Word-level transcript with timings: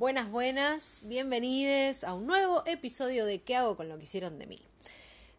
Buenas, 0.00 0.30
buenas, 0.30 1.02
bienvenidos 1.04 2.04
a 2.04 2.14
un 2.14 2.26
nuevo 2.26 2.62
episodio 2.64 3.26
de 3.26 3.42
¿Qué 3.42 3.54
hago 3.54 3.76
con 3.76 3.90
lo 3.90 3.98
que 3.98 4.04
hicieron 4.04 4.38
de 4.38 4.46
mí? 4.46 4.62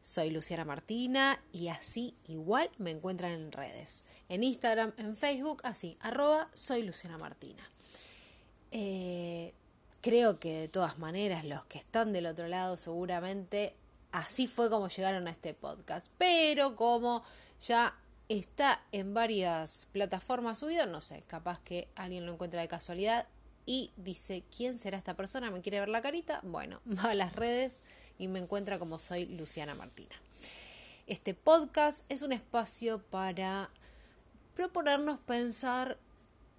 Soy 0.04 0.30
Luciana 0.30 0.66
Martina 0.66 1.42
y 1.52 1.70
así 1.70 2.14
igual 2.28 2.70
me 2.78 2.92
encuentran 2.92 3.32
en 3.32 3.52
redes. 3.52 4.06
En 4.30 4.44
Instagram, 4.44 4.94
en 4.98 5.16
Facebook, 5.16 5.62
así, 5.64 5.98
arroba 6.00 6.48
soy 6.54 6.84
Luciana 6.84 7.18
Martina. 7.18 7.68
Eh, 8.70 9.56
creo 10.00 10.40
que 10.40 10.60
de 10.60 10.68
todas 10.68 11.00
maneras 11.00 11.44
los 11.44 11.66
que 11.66 11.80
están 11.80 12.14
del 12.14 12.28
otro 12.28 12.48
lado 12.48 12.78
seguramente 12.78 13.74
así 14.12 14.46
fue 14.46 14.70
como 14.70 14.90
llegaron 14.90 15.28
a 15.28 15.32
este 15.32 15.56
podcast. 15.56 16.12
Pero 16.20 16.76
como 16.76 17.24
ya 17.62 17.98
está 18.30 18.84
en 18.92 19.16
varias 19.16 19.88
plataformas 19.92 20.60
subido, 20.60 20.86
no 20.86 21.02
sé, 21.02 21.24
capaz 21.26 21.60
que 21.62 21.88
alguien 21.96 22.28
lo 22.28 22.34
encuentra 22.34 22.62
de 22.62 22.68
casualidad 22.68 23.26
y 23.72 23.90
dice, 23.96 24.44
¿quién 24.54 24.78
será 24.78 24.98
esta 24.98 25.16
persona? 25.16 25.50
¿Me 25.50 25.62
quiere 25.62 25.80
ver 25.80 25.88
la 25.88 26.02
carita? 26.02 26.42
Bueno, 26.44 26.82
va 26.98 27.12
a 27.12 27.16
las 27.16 27.34
redes 27.34 27.80
y 28.18 28.28
me 28.28 28.40
encuentra 28.40 28.78
como 28.78 29.00
soy 29.00 29.28
Luciana 29.28 29.76
Martina. 29.76 30.14
Este 31.08 31.34
podcast 31.34 32.04
es 32.10 32.22
un 32.22 32.34
espacio 32.34 33.02
para 33.02 33.70
proponernos 34.56 35.22
pensar 35.22 35.98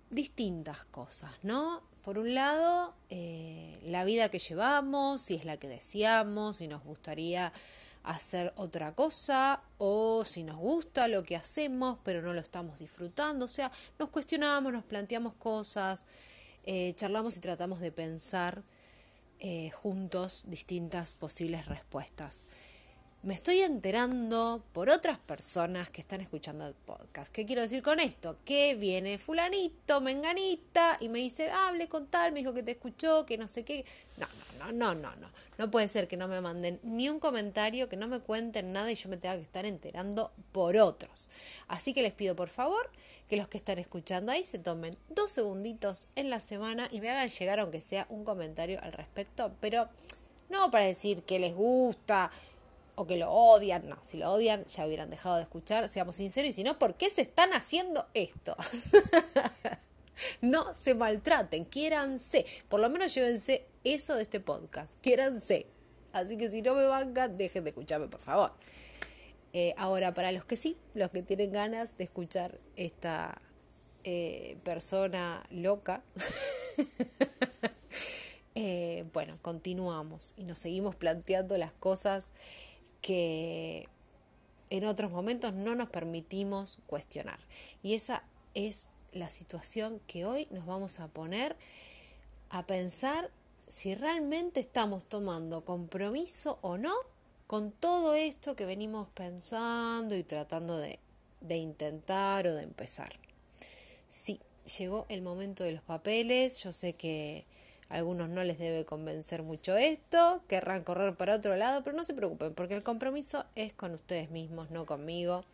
distintas 0.08 0.86
cosas, 0.86 1.32
¿no? 1.42 1.82
Por 2.02 2.16
un 2.16 2.32
lado, 2.32 2.94
eh, 3.10 3.78
la 3.84 4.04
vida 4.04 4.30
que 4.30 4.38
llevamos, 4.38 5.20
si 5.20 5.34
es 5.34 5.44
la 5.44 5.58
que 5.58 5.68
deseamos, 5.68 6.56
si 6.56 6.66
nos 6.66 6.82
gustaría 6.82 7.52
hacer 8.04 8.54
otra 8.56 8.94
cosa 8.94 9.60
o 9.76 10.24
si 10.24 10.44
nos 10.44 10.56
gusta 10.56 11.08
lo 11.08 11.22
que 11.22 11.36
hacemos 11.36 11.98
pero 12.02 12.22
no 12.22 12.32
lo 12.32 12.40
estamos 12.40 12.78
disfrutando. 12.78 13.44
O 13.44 13.48
sea, 13.48 13.70
nos 13.98 14.08
cuestionamos, 14.08 14.72
nos 14.72 14.84
planteamos 14.84 15.34
cosas, 15.34 16.06
eh, 16.64 16.92
charlamos 16.94 17.36
y 17.36 17.40
tratamos 17.40 17.80
de 17.80 17.92
pensar 17.92 18.62
eh, 19.38 19.70
juntos 19.70 20.44
distintas 20.46 21.14
posibles 21.14 21.66
respuestas 21.66 22.46
me 23.22 23.34
estoy 23.34 23.60
enterando 23.60 24.64
por 24.72 24.90
otras 24.90 25.16
personas 25.16 25.90
que 25.90 26.00
están 26.00 26.20
escuchando 26.20 26.66
el 26.66 26.74
podcast. 26.74 27.30
¿Qué 27.32 27.46
quiero 27.46 27.62
decir 27.62 27.80
con 27.80 28.00
esto? 28.00 28.36
Que 28.44 28.74
viene 28.74 29.16
fulanito, 29.16 30.00
menganita, 30.00 30.96
y 30.98 31.08
me 31.08 31.20
dice, 31.20 31.48
hable 31.48 31.88
con 31.88 32.08
tal, 32.08 32.32
me 32.32 32.40
dijo 32.40 32.52
que 32.52 32.64
te 32.64 32.72
escuchó, 32.72 33.24
que 33.24 33.38
no 33.38 33.46
sé 33.46 33.64
qué. 33.64 33.84
No, 34.16 34.26
no, 34.58 34.72
no, 34.72 34.94
no, 34.94 34.94
no, 34.94 35.16
no. 35.16 35.28
No 35.56 35.70
puede 35.70 35.86
ser 35.86 36.08
que 36.08 36.16
no 36.16 36.26
me 36.26 36.40
manden 36.40 36.80
ni 36.82 37.08
un 37.08 37.20
comentario, 37.20 37.88
que 37.88 37.96
no 37.96 38.08
me 38.08 38.18
cuenten 38.18 38.72
nada 38.72 38.90
y 38.90 38.96
yo 38.96 39.08
me 39.08 39.16
tenga 39.16 39.36
que 39.36 39.42
estar 39.42 39.66
enterando 39.66 40.32
por 40.50 40.76
otros. 40.76 41.30
Así 41.68 41.94
que 41.94 42.02
les 42.02 42.12
pido 42.12 42.34
por 42.34 42.48
favor 42.48 42.90
que 43.28 43.36
los 43.36 43.46
que 43.46 43.58
están 43.58 43.78
escuchando 43.78 44.32
ahí 44.32 44.44
se 44.44 44.58
tomen 44.58 44.96
dos 45.10 45.30
segunditos 45.30 46.08
en 46.16 46.28
la 46.28 46.40
semana 46.40 46.88
y 46.90 47.00
me 47.00 47.10
hagan 47.10 47.28
llegar 47.28 47.60
aunque 47.60 47.80
sea 47.80 48.06
un 48.08 48.24
comentario 48.24 48.80
al 48.82 48.92
respecto, 48.92 49.52
pero 49.60 49.88
no 50.52 50.70
para 50.70 50.84
decir 50.84 51.22
que 51.22 51.38
les 51.38 51.54
gusta, 51.54 52.30
o 52.94 53.06
que 53.06 53.16
lo 53.16 53.30
odian. 53.30 53.88
No, 53.88 53.98
si 54.02 54.16
lo 54.16 54.32
odian 54.32 54.64
ya 54.66 54.86
hubieran 54.86 55.10
dejado 55.10 55.36
de 55.36 55.42
escuchar, 55.42 55.88
seamos 55.88 56.16
sinceros. 56.16 56.50
Y 56.50 56.52
si 56.52 56.64
no, 56.64 56.78
¿por 56.78 56.94
qué 56.94 57.10
se 57.10 57.22
están 57.22 57.52
haciendo 57.52 58.06
esto? 58.14 58.56
no 60.40 60.74
se 60.74 60.94
maltraten, 60.94 61.64
quiéranse. 61.64 62.46
Por 62.68 62.80
lo 62.80 62.90
menos 62.90 63.14
llévense 63.14 63.66
eso 63.84 64.14
de 64.14 64.22
este 64.22 64.40
podcast, 64.40 64.98
quiéranse. 65.00 65.66
Así 66.12 66.36
que 66.36 66.50
si 66.50 66.62
no 66.62 66.74
me 66.74 66.84
bancan, 66.86 67.36
dejen 67.36 67.64
de 67.64 67.70
escucharme, 67.70 68.08
por 68.08 68.20
favor. 68.20 68.52
Eh, 69.54 69.74
ahora, 69.76 70.14
para 70.14 70.32
los 70.32 70.44
que 70.44 70.56
sí, 70.56 70.76
los 70.94 71.10
que 71.10 71.22
tienen 71.22 71.52
ganas 71.52 71.96
de 71.98 72.04
escuchar 72.04 72.58
esta 72.76 73.40
eh, 74.04 74.56
persona 74.64 75.44
loca, 75.50 76.02
eh, 78.54 79.04
bueno, 79.12 79.38
continuamos 79.42 80.32
y 80.36 80.44
nos 80.44 80.58
seguimos 80.58 80.96
planteando 80.96 81.58
las 81.58 81.72
cosas 81.72 82.26
que 83.02 83.88
en 84.70 84.86
otros 84.86 85.10
momentos 85.10 85.52
no 85.52 85.74
nos 85.74 85.90
permitimos 85.90 86.78
cuestionar. 86.86 87.40
Y 87.82 87.92
esa 87.92 88.22
es 88.54 88.88
la 89.12 89.28
situación 89.28 90.00
que 90.06 90.24
hoy 90.24 90.48
nos 90.50 90.64
vamos 90.64 91.00
a 91.00 91.08
poner 91.08 91.56
a 92.48 92.66
pensar 92.66 93.30
si 93.68 93.94
realmente 93.94 94.60
estamos 94.60 95.04
tomando 95.04 95.64
compromiso 95.64 96.58
o 96.62 96.78
no 96.78 96.94
con 97.46 97.70
todo 97.72 98.14
esto 98.14 98.56
que 98.56 98.64
venimos 98.64 99.08
pensando 99.08 100.16
y 100.16 100.22
tratando 100.22 100.78
de, 100.78 100.98
de 101.40 101.56
intentar 101.56 102.46
o 102.46 102.54
de 102.54 102.62
empezar. 102.62 103.18
Sí, 104.08 104.40
llegó 104.78 105.04
el 105.08 105.22
momento 105.22 105.64
de 105.64 105.72
los 105.72 105.82
papeles, 105.82 106.62
yo 106.62 106.72
sé 106.72 106.94
que 106.94 107.44
algunos 107.92 108.28
no 108.28 108.42
les 108.42 108.58
debe 108.58 108.84
convencer 108.84 109.42
mucho 109.42 109.76
esto, 109.76 110.42
querrán 110.48 110.82
correr 110.82 111.14
para 111.14 111.34
otro 111.34 111.56
lado, 111.56 111.82
pero 111.82 111.94
no 111.94 112.04
se 112.04 112.14
preocupen, 112.14 112.54
porque 112.54 112.74
el 112.74 112.82
compromiso 112.82 113.44
es 113.54 113.72
con 113.72 113.92
ustedes 113.92 114.30
mismos, 114.30 114.70
no 114.70 114.86
conmigo, 114.86 115.44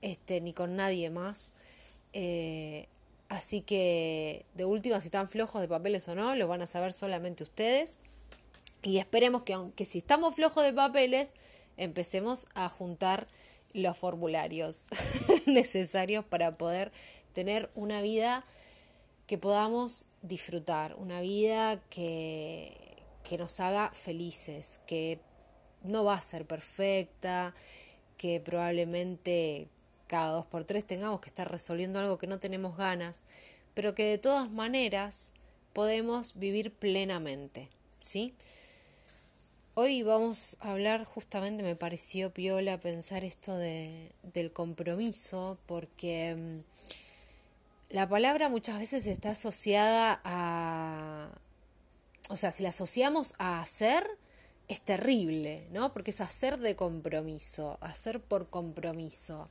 este, 0.00 0.40
ni 0.40 0.52
con 0.52 0.76
nadie 0.76 1.10
más. 1.10 1.52
Eh, 2.12 2.86
así 3.28 3.60
que, 3.60 4.46
de 4.54 4.64
última, 4.64 5.00
si 5.00 5.08
están 5.08 5.28
flojos 5.28 5.60
de 5.60 5.68
papeles 5.68 6.06
o 6.08 6.14
no, 6.14 6.36
lo 6.36 6.46
van 6.46 6.62
a 6.62 6.66
saber 6.66 6.92
solamente 6.92 7.42
ustedes. 7.42 7.98
Y 8.82 8.98
esperemos 8.98 9.42
que, 9.42 9.54
aunque 9.54 9.84
si 9.84 9.98
estamos 9.98 10.36
flojos 10.36 10.62
de 10.62 10.72
papeles, 10.72 11.30
empecemos 11.76 12.46
a 12.54 12.68
juntar 12.68 13.26
los 13.72 13.96
formularios 13.96 14.84
necesarios 15.46 16.24
para 16.24 16.56
poder 16.56 16.92
tener 17.32 17.68
una 17.74 18.00
vida 18.00 18.44
que 19.26 19.38
podamos 19.38 20.06
disfrutar, 20.22 20.94
una 20.96 21.20
vida 21.20 21.80
que, 21.90 23.02
que 23.22 23.38
nos 23.38 23.60
haga 23.60 23.90
felices, 23.90 24.80
que 24.86 25.20
no 25.82 26.04
va 26.04 26.14
a 26.14 26.22
ser 26.22 26.46
perfecta, 26.46 27.54
que 28.18 28.40
probablemente 28.40 29.68
cada 30.06 30.32
dos 30.32 30.46
por 30.46 30.64
tres 30.64 30.86
tengamos 30.86 31.20
que 31.20 31.28
estar 31.28 31.50
resolviendo 31.50 31.98
algo 31.98 32.18
que 32.18 32.26
no 32.26 32.38
tenemos 32.38 32.76
ganas, 32.76 33.24
pero 33.74 33.94
que 33.94 34.04
de 34.04 34.18
todas 34.18 34.50
maneras 34.50 35.32
podemos 35.72 36.34
vivir 36.34 36.72
plenamente, 36.72 37.68
¿sí? 37.98 38.34
Hoy 39.74 40.04
vamos 40.04 40.56
a 40.60 40.70
hablar 40.70 41.04
justamente, 41.04 41.64
me 41.64 41.74
pareció 41.74 42.32
piola 42.32 42.78
pensar 42.78 43.24
esto 43.24 43.56
de, 43.56 44.12
del 44.22 44.52
compromiso, 44.52 45.58
porque 45.66 46.36
mm, 46.36 46.60
la 47.90 48.08
palabra 48.08 48.48
muchas 48.48 48.78
veces 48.78 49.06
está 49.06 49.30
asociada 49.30 50.20
a... 50.24 51.30
O 52.30 52.36
sea, 52.36 52.50
si 52.50 52.62
la 52.62 52.70
asociamos 52.70 53.34
a 53.38 53.60
hacer, 53.60 54.06
es 54.68 54.80
terrible, 54.80 55.68
¿no? 55.72 55.92
Porque 55.92 56.10
es 56.10 56.20
hacer 56.20 56.58
de 56.58 56.74
compromiso, 56.74 57.78
hacer 57.80 58.20
por 58.20 58.48
compromiso. 58.48 59.50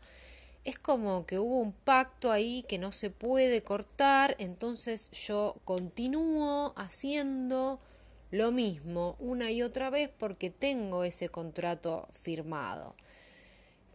Es 0.64 0.80
como 0.80 1.26
que 1.26 1.40
hubo 1.40 1.60
un 1.60 1.74
pacto 1.74 2.32
ahí 2.32 2.64
que 2.68 2.80
no 2.80 2.92
se 2.92 3.10
puede 3.10 3.64
cortar, 3.64 4.36
entonces 4.40 5.12
yo 5.12 5.56
continúo 5.66 6.74
haciendo 6.76 7.80
lo 8.32 8.52
mismo 8.52 9.16
una 9.20 9.52
y 9.52 9.62
otra 9.62 9.92
vez 9.92 10.10
porque 10.18 10.50
tengo 10.50 11.04
ese 11.04 11.30
contrato 11.30 12.08
firmado. 12.14 12.96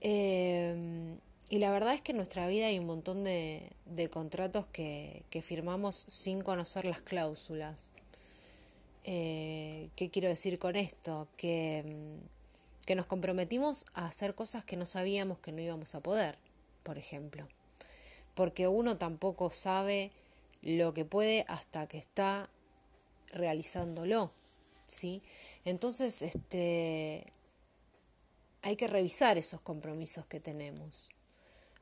Eh, 0.00 1.19
y 1.50 1.59
la 1.59 1.70
verdad 1.72 1.94
es 1.94 2.03
que 2.03 2.12
en 2.12 2.19
nuestra 2.19 2.47
vida 2.47 2.66
hay 2.66 2.78
un 2.78 2.86
montón 2.86 3.25
de, 3.25 3.72
de 3.86 4.10
contratos 4.10 4.66
que, 4.66 5.25
firmamos 5.42 6.04
sin 6.06 6.42
conocer 6.42 6.84
las 6.84 7.00
cláusulas. 7.00 7.91
Eh, 9.04 9.88
¿Qué 9.97 10.10
quiero 10.10 10.28
decir 10.28 10.58
con 10.58 10.76
esto? 10.76 11.26
Que, 11.38 11.84
mm, 11.87 12.87
que 12.87 12.94
nos 12.94 13.06
comprometimos 13.06 13.87
a 13.94 14.06
hacer 14.06 14.34
cosas 14.34 14.64
que 14.64 14.76
no 14.76 14.84
sabíamos 14.84 15.38
que 15.38 15.53
no 15.53 15.62
íbamos 15.62 15.94
a 15.94 16.00
poder, 16.00 16.37
por 16.82 16.98
ejemplo. 16.98 17.48
Porque 18.34 18.69
uno 18.69 18.98
tampoco 18.98 19.50
sabe 19.50 20.12
lo 20.60 20.92
que 20.92 21.06
puede 21.06 21.47
hasta 21.48 21.87
que 21.87 21.96
está 21.96 22.50
realizándolo. 23.32 24.32
¿sí? 24.87 25.23
Entonces, 25.64 26.20
este, 26.20 27.32
hay 28.61 28.76
que 28.76 28.87
revisar 28.87 29.38
esos 29.38 29.62
compromisos 29.62 30.26
que 30.26 30.40
tenemos 30.40 31.08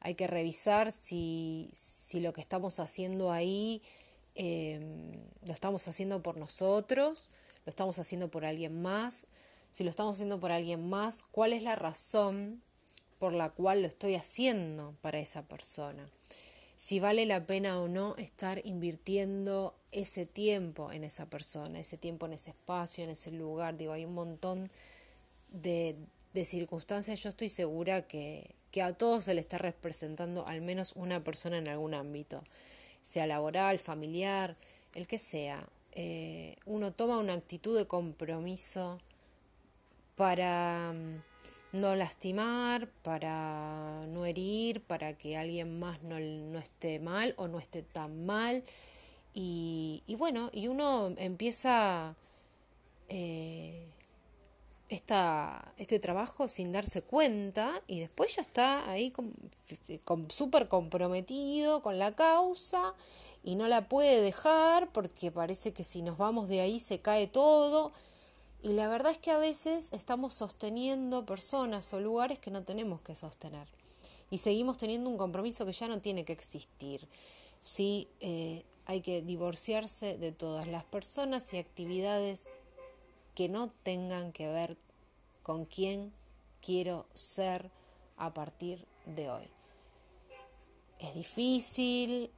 hay 0.06 0.14
que 0.14 0.29
revisar 0.29 0.93
si, 0.93 1.69
si 1.75 2.20
lo 2.20 2.32
que 2.32 2.41
estamos 2.41 2.79
haciendo 2.79 3.32
ahí 3.32 3.82
em, 4.37 5.11
lo 5.44 5.53
estamos 5.53 5.88
haciendo 5.88 6.23
por 6.23 6.37
nosotros, 6.37 7.29
lo 7.64 7.70
estamos 7.70 7.99
haciendo 7.99 8.31
por 8.31 8.44
alguien 8.44 8.81
más. 8.81 9.26
Si 9.73 9.82
lo 9.82 9.91
estamos 9.91 10.14
haciendo 10.14 10.38
por 10.38 10.53
alguien 10.53 10.88
más, 10.88 11.25
¿cuál 11.32 11.53
es 11.53 11.64
la 11.64 11.75
razón 11.75 12.62
por 13.19 13.32
la 13.32 13.50
cual 13.50 13.82
lo 13.82 13.88
estoy 13.88 14.14
haciendo 14.14 14.94
para 15.03 15.19
esa 15.19 15.43
persona? 15.43 16.08
Si 16.76 17.00
vale 17.00 17.26
la 17.26 17.44
pena 17.44 17.81
o 17.81 17.88
no 17.88 18.14
estar 18.17 18.64
invirtiendo 18.64 19.75
ese 19.91 20.25
tiempo 20.25 20.93
en 20.93 21.03
esa 21.03 21.26
persona, 21.26 21.81
ese 21.81 21.99
tiempo 21.99 22.26
en 22.26 22.35
ese 22.35 22.50
espacio, 22.50 23.03
en 23.03 23.11
ese 23.11 23.32
lugar. 23.32 23.76
Digo, 23.76 23.93
hay 23.93 24.05
un 24.05 24.14
montón 24.14 24.70
de, 25.49 25.97
de 26.32 26.44
circunstancias. 26.44 27.20
Yo 27.25 27.31
estoy 27.31 27.49
segura 27.49 28.06
que, 28.06 28.56
que 28.76 28.82
a 28.82 28.93
todos 28.93 29.25
se 29.25 29.32
le 29.32 29.40
está 29.40 29.56
representando 29.56 30.46
al 30.46 30.61
menos 30.61 30.93
una 30.96 31.25
persona 31.25 31.56
en 31.56 31.67
algún 31.67 31.94
ámbito, 31.94 32.43
sea 33.02 33.26
laboral, 33.26 33.78
familiar, 33.78 34.55
el 34.93 35.06
que 35.06 35.17
sea. 35.17 35.67
eh, 35.93 36.56
uno 36.67 36.93
toma 36.93 37.17
una 37.17 37.32
actitud 37.32 37.75
de 37.75 37.87
compromiso 37.87 38.99
para 40.14 40.93
mm, 40.93 41.81
no 41.81 41.94
lastimar, 41.94 42.88
para 43.02 44.02
no 44.08 44.26
herir, 44.26 44.82
para 44.82 45.14
que 45.14 45.38
alguien 45.38 45.79
más 45.79 46.02
no, 46.02 46.19
esté 46.58 46.99
mal 46.99 47.32
o 47.38 47.49
no 47.49 47.58
esté 47.58 47.81
tan 47.82 48.26
mal. 48.26 48.62
Y, 49.32 50.02
bueno, 50.19 50.50
y 50.52 50.69
uno 50.69 51.14
empieza 51.17 52.14
eh, 53.08 53.87
este 54.88 55.99
trabajo 55.99 56.49
sin 56.49 56.73
darse 56.73 57.03
cuenta 57.03 57.83
y 57.87 58.00
después 58.00 58.37
ya 58.37 58.43
está 58.43 58.88
ahí 58.88 59.12
súper 60.29 60.69
comprometido 60.69 61.83
con 61.83 61.99
la 61.99 62.15
causa 62.15 62.94
y 63.43 63.56
no 63.56 63.69
la 63.69 63.88
puede 63.88 64.21
dejar 64.21 64.93
porque 64.93 65.31
parece 65.31 65.73
que 65.73 65.85
si 65.85 66.03
nos 66.03 66.19
vamos 66.19 66.49
de 66.49 66.61
ahí 66.61 66.81
se 66.81 67.00
cae 67.00 67.27
todo. 67.27 67.93
Y 68.62 68.73
la 68.73 68.88
verdad 68.88 69.12
es 69.12 69.19
que 69.19 69.31
a 69.31 69.38
veces 69.38 69.93
estamos 69.93 70.35
sosteniendo 70.35 71.25
personas 71.25 71.93
o 71.93 72.00
lugares 72.00 72.39
que 72.39 72.50
no 72.50 72.65
tenemos 72.65 73.00
que 73.03 73.15
sostener. 73.15 73.69
Y 74.31 74.39
seguimos 74.39 74.79
teniendo 74.79 75.09
un 75.09 75.17
compromiso 75.17 75.65
que 75.67 75.73
ya 75.73 75.87
no 75.87 76.00
tiene 76.00 76.25
que 76.25 76.32
existir. 76.32 77.06
Sí, 77.61 78.09
eh, 78.21 78.65
hay 78.87 79.00
que 79.00 79.23
divorciarse 79.23 80.17
de 80.19 80.32
todas 80.32 80.67
las 80.67 80.85
personas 80.85 81.53
y 81.53 81.59
actividades 81.59 82.49
que 83.37 83.49
no 83.50 83.69
tengan 83.85 84.33
que 84.33 84.49
ver 84.49 84.79
con 85.43 85.67
quién 85.67 86.12
quiero 86.61 87.06
ser 87.12 87.71
a 88.17 88.33
partir 88.33 88.85
de 89.05 89.31
hoy. 89.31 89.50
Es 90.99 91.15
difícil, 91.15 92.31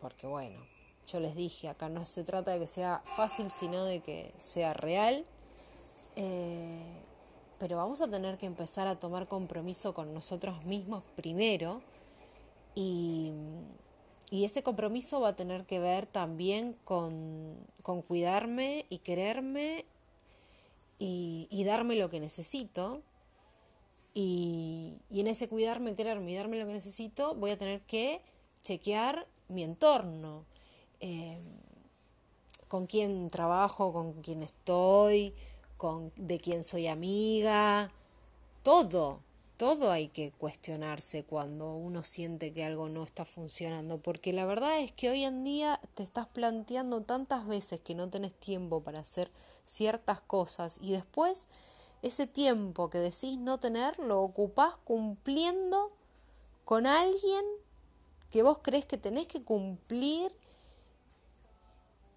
porque 0.00 0.26
bueno, 0.26 0.60
yo 1.06 1.20
les 1.20 1.36
dije, 1.36 1.68
acá 1.68 1.88
no 1.88 2.04
se 2.04 2.24
trata 2.24 2.50
de 2.50 2.58
que 2.58 2.66
sea 2.66 3.02
fácil, 3.16 3.52
sino 3.52 3.84
de 3.84 4.00
que 4.00 4.34
sea 4.38 4.74
real. 4.74 5.24
Eh, 6.16 7.00
pero 7.60 7.76
vamos 7.76 8.00
a 8.00 8.10
tener 8.10 8.36
que 8.38 8.46
empezar 8.46 8.88
a 8.88 8.98
tomar 8.98 9.28
compromiso 9.28 9.94
con 9.94 10.12
nosotros 10.12 10.64
mismos 10.64 11.04
primero. 11.14 11.80
Y, 12.74 13.32
ese 14.42 14.64
compromiso 14.64 15.20
va 15.20 15.28
a 15.28 15.36
tener 15.36 15.64
que 15.66 15.78
ver 15.78 16.06
también 16.06 16.76
con, 16.84 17.54
cuidarme 18.08 18.86
y 18.90 18.98
quererme 18.98 19.84
y, 20.98 21.62
darme 21.64 21.94
lo 21.94 22.10
que 22.10 22.18
necesito. 22.18 23.02
Y, 24.14 24.94
y 25.10 25.20
en 25.20 25.28
ese 25.28 25.48
cuidarme, 25.48 25.94
quererme 25.94 26.32
y 26.32 26.34
darme 26.34 26.58
lo 26.58 26.66
que 26.66 26.72
necesito, 26.72 27.36
voy 27.36 27.52
a 27.52 27.58
tener 27.58 27.82
que 27.82 28.20
chequear 28.62 29.26
mi 29.48 29.62
entorno 29.62 30.44
eh, 31.00 31.38
con 32.68 32.86
quién 32.86 33.28
trabajo, 33.28 33.92
con 33.92 34.14
quién 34.22 34.42
estoy, 34.42 35.34
con, 35.76 36.12
de 36.16 36.38
quién 36.38 36.64
soy 36.64 36.86
amiga, 36.86 37.92
todo, 38.62 39.20
todo 39.56 39.92
hay 39.92 40.08
que 40.08 40.32
cuestionarse 40.32 41.24
cuando 41.24 41.74
uno 41.74 42.02
siente 42.02 42.52
que 42.52 42.64
algo 42.64 42.88
no 42.88 43.04
está 43.04 43.24
funcionando, 43.24 43.98
porque 43.98 44.32
la 44.32 44.44
verdad 44.44 44.80
es 44.80 44.92
que 44.92 45.10
hoy 45.10 45.24
en 45.24 45.44
día 45.44 45.80
te 45.94 46.02
estás 46.02 46.26
planteando 46.26 47.02
tantas 47.02 47.46
veces 47.46 47.80
que 47.80 47.94
no 47.94 48.10
tenés 48.10 48.34
tiempo 48.34 48.82
para 48.82 49.00
hacer 49.00 49.30
ciertas 49.64 50.20
cosas 50.20 50.78
y 50.82 50.92
después 50.92 51.46
ese 52.02 52.26
tiempo 52.26 52.90
que 52.90 52.98
decís 52.98 53.38
no 53.38 53.58
tener 53.58 53.98
lo 53.98 54.20
ocupás 54.22 54.76
cumpliendo 54.84 55.92
con 56.64 56.86
alguien 56.86 57.44
que 58.30 58.42
vos 58.42 58.58
crees 58.60 58.84
que 58.84 58.98
tenés 58.98 59.28
que 59.28 59.42
cumplir 59.42 60.34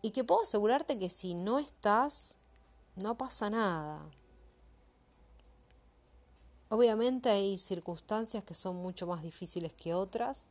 y 0.01 0.11
que 0.11 0.23
puedo 0.23 0.41
asegurarte 0.41 0.97
que 0.97 1.09
si 1.09 1.35
no 1.35 1.59
estás, 1.59 2.37
no 2.95 3.17
pasa 3.17 3.49
nada. 3.49 4.09
Obviamente 6.69 7.29
hay 7.29 7.57
circunstancias 7.57 8.43
que 8.43 8.53
son 8.53 8.75
mucho 8.75 9.07
más 9.07 9.23
difíciles 9.23 9.73
que 9.73 9.93
otras. 9.93 10.45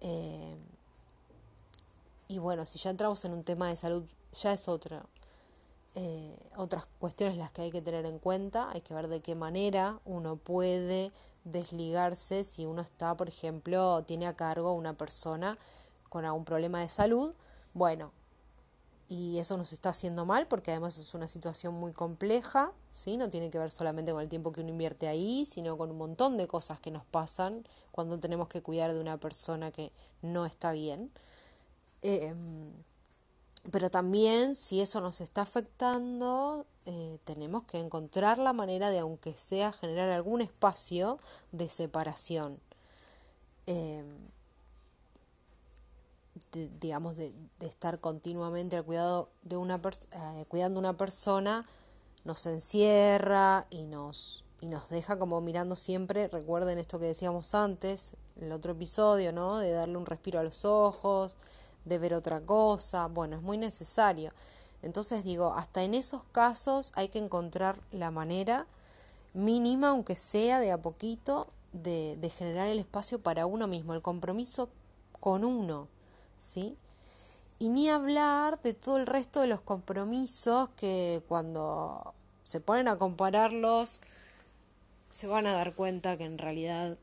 Eh, 0.00 0.56
y 2.28 2.38
bueno, 2.38 2.66
si 2.66 2.78
ya 2.78 2.90
entramos 2.90 3.24
en 3.24 3.32
un 3.32 3.42
tema 3.42 3.68
de 3.68 3.76
salud, 3.76 4.04
ya 4.32 4.52
es 4.52 4.68
otra. 4.68 5.06
Eh, 5.94 6.36
otras 6.56 6.86
cuestiones 6.98 7.36
las 7.38 7.50
que 7.50 7.62
hay 7.62 7.70
que 7.70 7.80
tener 7.80 8.04
en 8.04 8.18
cuenta. 8.18 8.70
Hay 8.70 8.82
que 8.82 8.92
ver 8.92 9.08
de 9.08 9.20
qué 9.20 9.34
manera 9.34 9.98
uno 10.04 10.36
puede 10.36 11.10
desligarse 11.44 12.44
si 12.44 12.66
uno 12.66 12.82
está, 12.82 13.16
por 13.16 13.28
ejemplo, 13.28 14.04
tiene 14.04 14.26
a 14.26 14.36
cargo 14.36 14.72
una 14.72 14.92
persona 14.92 15.58
con 16.10 16.26
algún 16.26 16.44
problema 16.44 16.80
de 16.80 16.88
salud. 16.90 17.32
Bueno, 17.72 18.12
y 19.08 19.38
eso 19.38 19.56
nos 19.56 19.72
está 19.72 19.88
haciendo 19.90 20.26
mal 20.26 20.46
porque 20.48 20.70
además 20.70 20.98
es 20.98 21.14
una 21.14 21.28
situación 21.28 21.74
muy 21.74 21.92
compleja, 21.92 22.72
¿sí? 22.92 23.16
No 23.16 23.30
tiene 23.30 23.48
que 23.48 23.58
ver 23.58 23.70
solamente 23.70 24.12
con 24.12 24.20
el 24.20 24.28
tiempo 24.28 24.52
que 24.52 24.60
uno 24.60 24.70
invierte 24.70 25.08
ahí, 25.08 25.46
sino 25.46 25.78
con 25.78 25.90
un 25.90 25.96
montón 25.96 26.36
de 26.36 26.46
cosas 26.46 26.78
que 26.78 26.90
nos 26.90 27.06
pasan 27.06 27.66
cuando 27.90 28.18
tenemos 28.18 28.48
que 28.48 28.62
cuidar 28.62 28.92
de 28.92 29.00
una 29.00 29.16
persona 29.18 29.70
que 29.70 29.92
no 30.20 30.44
está 30.44 30.72
bien. 30.72 31.10
Em, 32.02 32.70
pero 33.72 33.90
también 33.90 34.56
si 34.56 34.80
eso 34.80 35.00
nos 35.00 35.20
está 35.22 35.42
afectando, 35.42 36.66
eh, 36.84 37.18
tenemos 37.24 37.64
que 37.64 37.80
encontrar 37.80 38.38
la 38.38 38.52
manera 38.52 38.90
de, 38.90 38.98
aunque 38.98 39.32
sea, 39.34 39.72
generar 39.72 40.10
algún 40.10 40.42
espacio 40.42 41.18
de 41.52 41.68
separación. 41.70 42.60
Eh, 43.66 44.04
digamos, 46.52 47.16
de, 47.16 47.32
estar 47.60 48.00
continuamente 48.00 48.76
al 48.76 48.84
cuidado 48.84 49.28
de 49.42 49.56
una 49.56 49.80
eh, 49.84 50.44
cuidando 50.48 50.78
una 50.78 50.96
persona, 50.96 51.66
nos 52.24 52.46
encierra 52.46 53.66
y 53.70 53.82
nos, 53.86 54.44
y 54.60 54.66
nos 54.66 54.88
deja 54.88 55.18
como 55.18 55.40
mirando 55.40 55.76
siempre, 55.76 56.28
recuerden 56.28 56.78
esto 56.78 56.98
que 56.98 57.06
decíamos 57.06 57.54
antes, 57.54 58.16
el 58.40 58.52
otro 58.52 58.72
episodio, 58.72 59.32
¿no? 59.32 59.58
De 59.58 59.72
darle 59.72 59.96
un 59.96 60.06
respiro 60.06 60.38
a 60.38 60.42
los 60.42 60.64
ojos, 60.64 61.36
de 61.84 61.98
ver 61.98 62.14
otra 62.14 62.40
cosa, 62.40 63.06
bueno, 63.06 63.36
es 63.36 63.42
muy 63.42 63.58
necesario. 63.58 64.32
Entonces 64.82 65.24
digo, 65.24 65.54
hasta 65.54 65.82
en 65.82 65.94
esos 65.94 66.22
casos 66.32 66.92
hay 66.94 67.08
que 67.08 67.18
encontrar 67.18 67.80
la 67.90 68.10
manera 68.10 68.66
mínima, 69.34 69.88
aunque 69.88 70.14
sea 70.14 70.60
de 70.60 70.70
a 70.70 70.80
poquito, 70.80 71.48
de, 71.72 72.16
de 72.20 72.30
generar 72.30 72.68
el 72.68 72.78
espacio 72.78 73.20
para 73.20 73.46
uno 73.46 73.66
mismo, 73.66 73.94
el 73.94 74.02
compromiso 74.02 74.68
con 75.20 75.44
uno, 75.44 75.88
¿sí? 76.38 76.76
Y 77.58 77.70
ni 77.70 77.88
hablar 77.88 78.62
de 78.62 78.72
todo 78.72 78.96
el 78.96 79.06
resto 79.06 79.40
de 79.40 79.48
los 79.48 79.60
compromisos 79.60 80.68
que 80.70 81.22
cuando 81.28 82.14
se 82.44 82.60
ponen 82.60 82.88
a 82.88 82.96
compararlos 82.96 84.00
se 85.10 85.26
van 85.26 85.46
a 85.46 85.52
dar 85.52 85.74
cuenta 85.74 86.16
que 86.16 86.24
en 86.24 86.38
realidad 86.38 86.96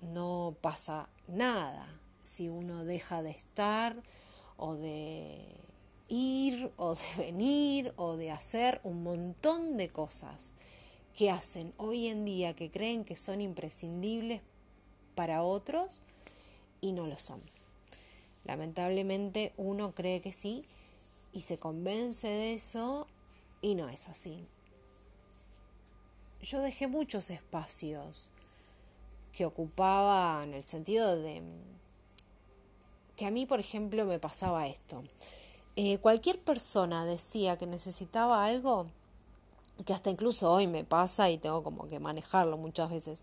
no 0.00 0.56
pasa 0.60 1.08
nada 1.26 1.86
si 2.20 2.48
uno 2.48 2.84
deja 2.84 3.22
de 3.22 3.30
estar 3.30 3.96
o 4.56 4.74
de 4.74 5.54
ir 6.08 6.72
o 6.76 6.94
de 6.94 7.16
venir 7.18 7.92
o 7.96 8.16
de 8.16 8.30
hacer 8.30 8.80
un 8.82 9.02
montón 9.02 9.76
de 9.76 9.90
cosas 9.90 10.54
que 11.14 11.30
hacen 11.30 11.74
hoy 11.76 12.06
en 12.06 12.24
día 12.24 12.54
que 12.54 12.70
creen 12.70 13.04
que 13.04 13.16
son 13.16 13.40
imprescindibles 13.40 14.40
para 15.14 15.42
otros 15.42 16.00
y 16.80 16.92
no 16.92 17.06
lo 17.06 17.18
son. 17.18 17.42
Lamentablemente 18.48 19.52
uno 19.58 19.94
cree 19.94 20.22
que 20.22 20.32
sí 20.32 20.64
y 21.34 21.42
se 21.42 21.58
convence 21.58 22.26
de 22.26 22.54
eso 22.54 23.06
y 23.60 23.74
no 23.74 23.90
es 23.90 24.08
así. 24.08 24.48
Yo 26.40 26.60
dejé 26.62 26.88
muchos 26.88 27.28
espacios 27.28 28.30
que 29.32 29.44
ocupaba 29.44 30.42
en 30.44 30.54
el 30.54 30.64
sentido 30.64 31.16
de 31.20 31.42
que 33.16 33.26
a 33.26 33.30
mí, 33.30 33.44
por 33.44 33.60
ejemplo, 33.60 34.06
me 34.06 34.18
pasaba 34.18 34.66
esto. 34.66 35.04
Eh, 35.76 35.98
cualquier 35.98 36.40
persona 36.40 37.04
decía 37.04 37.58
que 37.58 37.66
necesitaba 37.66 38.46
algo, 38.46 38.86
que 39.84 39.92
hasta 39.92 40.08
incluso 40.08 40.50
hoy 40.50 40.66
me 40.66 40.84
pasa 40.84 41.28
y 41.28 41.36
tengo 41.36 41.62
como 41.62 41.86
que 41.86 42.00
manejarlo 42.00 42.56
muchas 42.56 42.88
veces, 42.88 43.20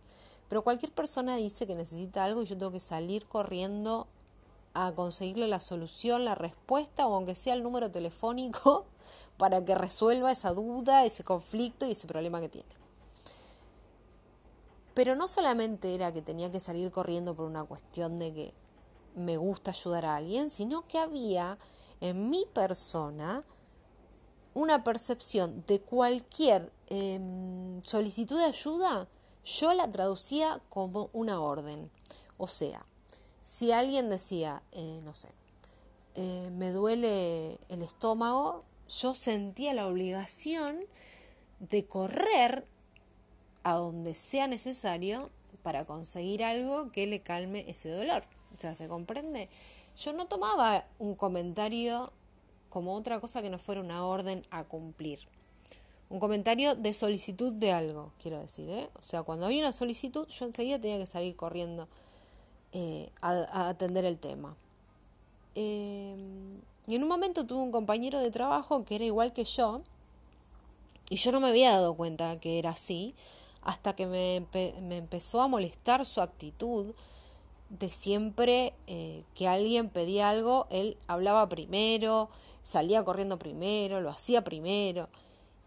pero 0.50 0.64
cualquier 0.64 0.92
persona 0.92 1.36
dice 1.36 1.66
que 1.66 1.76
necesita 1.76 2.24
algo 2.24 2.44
y 2.44 2.46
yo 2.46 2.58
tengo 2.58 2.72
que 2.72 2.80
salir 2.80 3.26
corriendo 3.26 4.08
a 4.76 4.94
conseguirle 4.94 5.48
la 5.48 5.62
solución, 5.62 6.26
la 6.26 6.36
respuesta 6.36 7.08
o 7.08 7.16
aunque 7.16 7.34
sea 7.34 7.56
el 7.56 7.64
número 7.64 7.90
telefónico 7.90 8.86
para 9.38 9.64
que 9.66 9.74
resuelva 9.74 10.32
esa 10.32 10.54
duda, 10.54 11.06
ese 11.06 11.24
conflicto 11.24 11.88
y 11.88 11.92
ese 11.92 12.08
problema 12.08 12.42
que 12.42 12.50
tiene. 12.50 12.76
Pero 14.94 15.16
no 15.16 15.28
solamente 15.28 15.96
era 15.96 16.14
que 16.14 16.22
tenía 16.22 16.52
que 16.52 16.60
salir 16.60 16.92
corriendo 16.92 17.36
por 17.36 17.46
una 17.46 17.64
cuestión 17.64 18.20
de 18.20 18.34
que 18.34 18.54
me 19.16 19.38
gusta 19.38 19.72
ayudar 19.72 20.06
a 20.06 20.18
alguien, 20.18 20.52
sino 20.52 20.88
que 20.88 21.00
había 21.00 21.58
en 22.02 22.30
mi 22.30 22.46
persona 22.54 23.44
una 24.54 24.84
percepción 24.84 25.64
de 25.68 25.82
cualquier 25.82 26.72
em, 26.88 27.82
solicitud 27.84 28.38
de 28.38 28.46
ayuda, 28.46 29.08
yo 29.44 29.74
la 29.74 29.92
traducía 29.92 30.62
como 30.70 31.10
una 31.14 31.42
orden. 31.42 31.92
O 32.38 32.48
sea, 32.48 32.86
si 33.46 33.72
alguien 33.72 34.10
decía, 34.10 34.64
eh, 34.72 35.02
no 35.04 35.14
sé, 35.14 35.30
eh, 36.16 36.50
me 36.58 36.72
duele 36.72 37.60
el 37.70 37.84
estómago, 37.84 38.64
yo 38.90 39.14
sentía 39.14 39.76
la 39.76 39.86
obligación 39.86 40.80
de 41.60 41.86
correr 41.86 42.66
a 43.62 43.74
donde 43.74 44.16
sea 44.16 44.48
necesario 44.48 45.30
para 45.62 45.86
conseguir 45.86 46.44
algo 46.44 46.92
que 46.92 47.06
le 47.06 47.22
calme 47.22 47.66
ese 47.68 47.90
dolor. 47.90 48.24
O 48.56 48.60
sea, 48.60 48.74
¿se 48.74 48.88
comprende? 48.88 49.48
Yo 49.96 50.12
no 50.14 50.26
tomaba 50.26 50.88
un 50.98 51.14
comentario 51.14 52.12
como 52.70 52.96
otra 52.96 53.20
cosa 53.20 53.44
que 53.44 53.52
no 53.52 53.60
fuera 53.60 53.80
una 53.80 54.08
orden 54.08 54.44
a 54.50 54.64
cumplir. 54.64 55.20
Un 56.10 56.20
comentario 56.20 56.74
de 56.74 56.94
solicitud 56.94 57.54
de 57.54 57.74
algo, 57.74 58.12
quiero 58.20 58.40
decir. 58.40 58.68
¿eh? 58.72 58.90
O 58.96 59.04
sea, 59.04 59.22
cuando 59.22 59.46
había 59.46 59.62
una 59.62 59.72
solicitud, 59.72 60.28
yo 60.30 60.46
enseguida 60.46 60.82
tenía 60.82 60.98
que 60.98 61.06
salir 61.06 61.36
corriendo 61.36 61.88
eh, 62.78 63.10
a, 63.22 63.70
atender 63.70 64.04
el 64.04 64.18
tema. 64.18 64.54
Eh, 65.56 66.14
y 66.88 66.96
en 66.96 67.04
un 67.04 67.08
momento 67.08 67.46
tuve 67.46 67.62
un 67.62 67.72
compañero 67.72 68.20
de 68.20 68.32
trabajo 68.32 68.84
que 68.84 68.96
era 68.96 69.06
igual 69.06 69.32
que 69.32 69.46
yo, 69.46 69.82
y 71.10 71.16
yo 71.16 71.32
no 71.32 71.40
me 71.40 71.48
había 71.48 71.72
dado 71.72 71.94
cuenta 71.94 72.38
que 72.38 72.60
era 72.60 72.72
así, 72.72 73.16
hasta 73.62 73.96
que 73.96 74.08
me, 74.08 74.46
me 74.82 74.98
empezó 74.98 75.42
a 75.42 75.48
molestar 75.48 76.06
su 76.06 76.20
actitud 76.20 76.94
de 77.70 77.90
siempre 77.90 78.74
eh, 78.88 79.24
que 79.36 79.48
alguien 79.48 79.88
pedía 79.88 80.30
algo, 80.30 80.68
él 80.70 80.98
hablaba 81.08 81.48
primero, 81.48 82.28
salía 82.64 83.06
corriendo 83.06 83.40
primero, 83.40 84.02
lo 84.02 84.10
hacía 84.10 84.44
primero. 84.44 85.08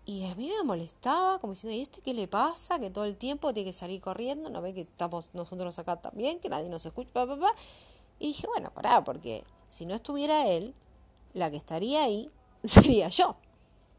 Y 0.09 0.25
a 0.25 0.35
mí 0.37 0.49
me 0.49 0.65
molestaba, 0.65 1.39
como 1.39 1.53
diciendo, 1.53 1.77
¿y 1.77 1.83
este 1.83 2.01
qué 2.01 2.15
le 2.15 2.27
pasa? 2.27 2.79
Que 2.79 2.89
todo 2.89 3.05
el 3.05 3.15
tiempo 3.15 3.53
tiene 3.53 3.69
que 3.69 3.75
salir 3.75 4.01
corriendo, 4.01 4.49
no 4.49 4.63
ve 4.63 4.73
que 4.73 4.81
estamos 4.81 5.29
nosotros 5.35 5.79
acá 5.79 5.97
también, 5.97 6.41
que 6.41 6.49
nadie 6.49 6.71
nos 6.71 6.87
escucha, 6.87 7.11
papá. 7.13 7.55
Y 8.19 8.29
dije, 8.29 8.47
bueno, 8.47 8.73
pará, 8.73 9.05
porque 9.05 9.45
si 9.69 9.85
no 9.85 9.95
estuviera 9.95 10.47
él, 10.47 10.73
la 11.35 11.51
que 11.51 11.59
estaría 11.59 12.05
ahí 12.05 12.31
sería 12.65 13.11
yo. 13.11 13.37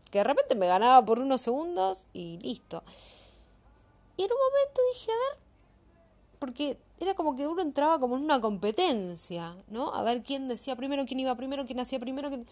Que 0.09 0.17
de 0.17 0.23
repente 0.23 0.55
me 0.55 0.65
ganaba 0.65 1.05
por 1.05 1.19
unos 1.19 1.41
segundos 1.41 1.99
y 2.11 2.39
listo. 2.39 2.81
Y 4.17 4.23
en 4.23 4.31
un 4.31 4.37
momento 4.39 4.81
dije, 4.91 5.11
a 5.11 5.15
ver, 5.15 5.39
porque 6.39 6.79
era 6.99 7.13
como 7.13 7.35
que 7.35 7.47
uno 7.47 7.61
entraba 7.61 7.99
como 7.99 8.17
en 8.17 8.23
una 8.23 8.41
competencia, 8.41 9.55
¿no? 9.67 9.93
A 9.93 10.01
ver 10.01 10.23
quién 10.23 10.47
decía 10.47 10.75
primero, 10.75 11.05
quién 11.05 11.19
iba 11.19 11.35
primero, 11.35 11.67
quién 11.67 11.79
hacía 11.79 11.99
primero, 11.99 12.29
quién... 12.29 12.47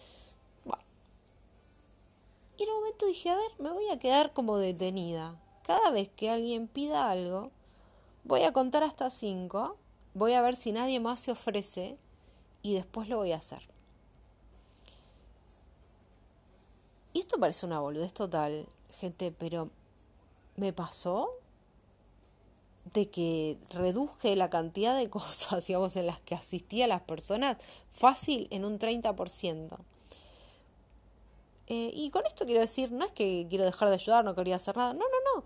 Y 2.58 2.64
en 2.64 2.70
un 2.70 2.80
momento 2.80 3.06
dije, 3.06 3.30
a 3.30 3.36
ver, 3.36 3.52
me 3.58 3.70
voy 3.70 3.88
a 3.88 3.98
quedar 3.98 4.32
como 4.32 4.58
detenida. 4.58 5.40
Cada 5.62 5.90
vez 5.90 6.08
que 6.08 6.28
alguien 6.28 6.66
pida 6.66 7.08
algo, 7.08 7.52
voy 8.24 8.42
a 8.42 8.52
contar 8.52 8.82
hasta 8.82 9.10
cinco, 9.10 9.76
voy 10.14 10.32
a 10.32 10.42
ver 10.42 10.56
si 10.56 10.72
nadie 10.72 10.98
más 10.98 11.20
se 11.20 11.30
ofrece 11.30 11.96
y 12.62 12.74
después 12.74 13.08
lo 13.08 13.18
voy 13.18 13.32
a 13.32 13.36
hacer. 13.36 13.62
Y 17.12 17.20
esto 17.20 17.38
parece 17.38 17.64
una 17.64 17.80
boludez 17.80 18.12
total, 18.12 18.66
gente, 18.98 19.30
pero 19.30 19.70
me 20.56 20.72
pasó 20.72 21.30
de 22.92 23.08
que 23.08 23.58
reduje 23.70 24.34
la 24.34 24.50
cantidad 24.50 24.96
de 24.96 25.08
cosas, 25.10 25.66
digamos, 25.66 25.96
en 25.96 26.06
las 26.06 26.20
que 26.20 26.34
asistía 26.34 26.88
las 26.88 27.02
personas 27.02 27.58
fácil 27.90 28.48
en 28.50 28.64
un 28.64 28.78
30%. 28.78 29.78
Eh, 31.68 31.90
y 31.94 32.10
con 32.10 32.26
esto 32.26 32.46
quiero 32.46 32.60
decir, 32.60 32.90
no 32.90 33.04
es 33.04 33.12
que 33.12 33.46
quiero 33.48 33.64
dejar 33.64 33.88
de 33.88 33.94
ayudar, 33.94 34.24
no 34.24 34.34
quería 34.34 34.56
hacer 34.56 34.76
nada, 34.76 34.94
no, 34.94 35.00
no, 35.00 35.34
no. 35.36 35.44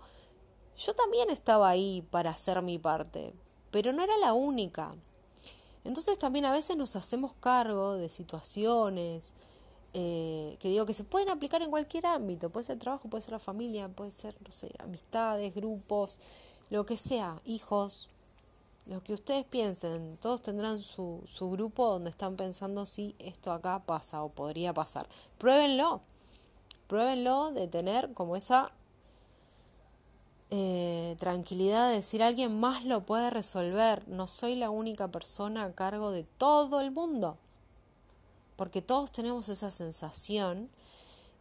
Yo 0.77 0.95
también 0.95 1.29
estaba 1.29 1.69
ahí 1.69 2.01
para 2.09 2.31
hacer 2.31 2.61
mi 2.61 2.79
parte, 2.79 3.33
pero 3.71 3.91
no 3.93 4.01
era 4.03 4.17
la 4.17 4.33
única. 4.33 4.95
Entonces 5.83 6.17
también 6.17 6.45
a 6.45 6.51
veces 6.51 6.77
nos 6.77 6.95
hacemos 6.95 7.33
cargo 7.41 7.95
de 7.95 8.07
situaciones 8.07 9.33
eh, 9.93 10.57
que 10.59 10.69
digo 10.69 10.87
que 10.87 10.93
se 10.95 11.03
pueden 11.03 11.29
aplicar 11.29 11.61
en 11.61 11.69
cualquier 11.69 12.07
ámbito, 12.07 12.49
puede 12.49 12.65
ser 12.65 12.79
trabajo, 12.79 13.09
puede 13.09 13.21
ser 13.21 13.33
la 13.33 13.39
familia, 13.39 13.89
puede 13.89 14.09
ser, 14.09 14.35
no 14.43 14.51
sé, 14.51 14.71
amistades, 14.79 15.53
grupos, 15.53 16.17
lo 16.71 16.85
que 16.85 16.97
sea, 16.97 17.39
hijos, 17.45 18.09
lo 18.87 19.03
que 19.03 19.13
ustedes 19.13 19.45
piensen, 19.45 20.17
todos 20.19 20.41
tendrán 20.41 20.79
su, 20.79 21.21
su 21.27 21.51
grupo 21.51 21.87
donde 21.89 22.09
están 22.09 22.35
pensando 22.37 22.87
si 22.87 23.15
esto 23.19 23.51
acá 23.51 23.83
pasa 23.85 24.23
o 24.23 24.29
podría 24.29 24.73
pasar. 24.73 25.07
Pruébenlo, 25.37 26.01
pruébenlo 26.93 27.51
de 27.51 27.67
tener 27.67 28.13
como 28.13 28.35
esa 28.35 28.71
eh, 30.51 31.15
tranquilidad 31.17 31.89
de 31.89 31.95
decir 31.95 32.21
alguien 32.21 32.59
más 32.59 32.85
lo 32.85 33.01
puede 33.01 33.31
resolver, 33.31 34.07
no 34.07 34.27
soy 34.27 34.53
la 34.53 34.69
única 34.69 35.07
persona 35.07 35.63
a 35.63 35.73
cargo 35.73 36.11
de 36.11 36.21
todo 36.21 36.81
el 36.81 36.91
mundo, 36.91 37.39
porque 38.57 38.83
todos 38.83 39.11
tenemos 39.11 39.49
esa 39.49 39.71
sensación 39.71 40.69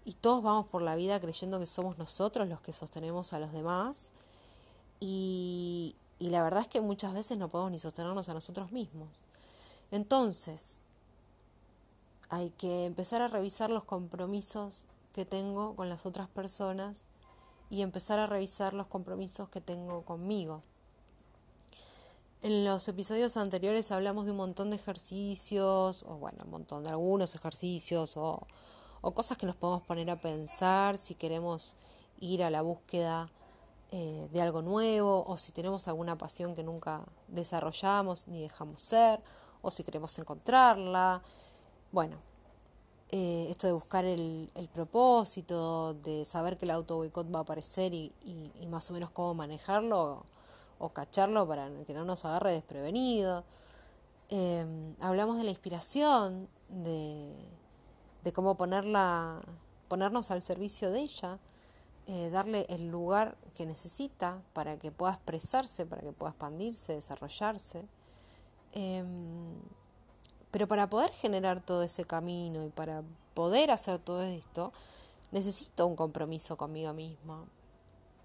y 0.06 0.14
todos 0.14 0.42
vamos 0.42 0.68
por 0.68 0.80
la 0.80 0.97
vida 0.97 1.21
creyendo 1.21 1.61
que 1.61 1.66
somos 1.66 1.99
nosotros 1.99 2.49
los 2.49 2.62
que 2.62 2.73
sostenemos 2.73 3.35
a 3.35 3.38
los 3.38 3.52
demás. 3.52 4.12
Y, 5.00 5.97
la 6.18 6.42
verdad 6.42 6.62
es 6.62 6.68
que 6.68 6.80
muchas 6.80 7.12
veces 7.12 7.37
no 7.37 7.50
podemos 7.50 7.73
ni 7.73 7.78
sostenernos 7.78 8.26
a 8.30 8.32
nosotros 8.32 8.73
mismos. 8.73 9.26
Entonces, 9.90 10.80
hay 12.30 12.49
que 12.52 12.87
empezar 12.87 13.21
a 13.21 13.28
revisar 13.28 13.71
los 13.71 13.85
compromisos 13.85 14.87
que 15.12 15.25
tengo 15.25 15.76
con 15.76 15.88
las 15.88 16.07
otras 16.07 16.28
personas 16.28 17.07
y 17.71 17.83
empezar 17.83 18.19
a 18.19 18.26
revisar 18.26 18.75
los 18.75 18.87
compromisos 18.87 19.49
que 19.49 19.61
tengo 19.61 20.02
conmigo. 20.02 20.62
En 22.42 22.64
los 22.64 22.88
episodios 22.88 23.37
anteriores 23.37 23.92
hablamos 23.92 24.25
de 24.25 24.33
un 24.33 24.37
montón 24.37 24.71
de 24.71 24.76
ejercicios, 24.76 26.04
o 26.09 26.16
bueno, 26.16 26.38
un 26.45 26.50
montón 26.50 26.83
de 26.83 26.90
algunos 26.90 27.35
ejercicios, 27.35 28.16
o, 28.16 28.47
o 29.00 29.14
cosas 29.14 29.38
que 29.38 29.47
nos 29.47 29.54
podemos 29.54 29.83
poner 29.85 30.11
a 30.11 30.21
pensar 30.21 30.99
si 30.99 31.14
queremos 31.14 31.76
ir 32.19 32.42
a 32.42 32.50
la 32.50 32.62
búsqueda 32.62 33.31
eh, 33.92 34.28
de 34.33 34.40
algo 34.42 34.61
nuevo, 34.61 35.25
o 35.26 35.38
si 35.38 35.52
tenemos 35.52 35.87
alguna 35.87 36.19
pasión 36.19 36.54
que 36.54 36.64
nunca 36.64 37.04
desarrollamos 37.28 38.26
ni 38.26 38.42
dejamos 38.42 38.83
ser, 38.83 39.21
o 39.61 39.71
si 39.71 39.85
queremos 39.85 40.19
encontrarla. 40.19 41.23
Bueno, 41.92 42.19
eh, 43.14 43.49
esto 43.50 43.66
de 43.66 43.75
buscar 43.75 44.07
el, 44.07 44.50
el, 44.54 44.69
propósito, 44.69 45.92
de 45.92 46.25
saber 46.25 46.57
que 46.57 46.64
el 46.64 46.71
auto 46.71 46.97
boicot 46.97 47.33
va 47.33 47.40
a 47.40 47.42
aparecer 47.42 47.92
y, 47.92 48.11
más 48.71 48.90
o 48.90 48.95
menos 48.95 49.11
cómo 49.11 49.35
manejarlo 49.35 50.25
o, 50.78 50.88
cacharlo 50.88 51.47
para 51.47 51.69
que 51.87 51.92
no 51.92 52.07
nos 52.07 52.25
agarre 52.25 52.52
desprevenido. 52.52 53.45
Em, 54.31 54.97
hablamos 54.99 55.37
de 55.37 55.45
la 55.45 55.50
inspiración, 55.50 56.49
de, 56.71 58.33
cómo 58.33 58.57
ponerla, 58.57 59.42
ponernos 59.88 60.31
al 60.31 60.40
servicio 60.40 60.90
de 60.90 61.00
ella 61.00 61.38
eh, 62.07 62.31
darle 62.31 62.64
el 62.71 62.90
lugar 62.90 63.37
que 63.54 63.66
necesita 63.66 64.40
para 64.54 64.78
que 64.78 64.90
pueda 64.90 65.12
expresarse, 65.12 65.85
para 65.85 66.00
que 66.00 66.12
pueda 66.12 66.31
expandirse, 66.31 66.95
desarrollarse. 66.95 67.87
Pero 70.52 70.68
para 70.68 70.88
poder 70.88 71.11
generar 71.11 71.61
todo 71.61 71.82
ese 71.82 72.04
camino 72.04 72.64
y 72.64 72.68
para 72.68 73.02
poder 73.35 73.73
hacer 73.73 73.99
todo 73.99 74.23
esto, 74.23 74.73
necesito 75.32 75.87
un 75.88 75.97
compromiso 75.97 76.56
conmigo 76.56 76.92
misma. 76.92 77.44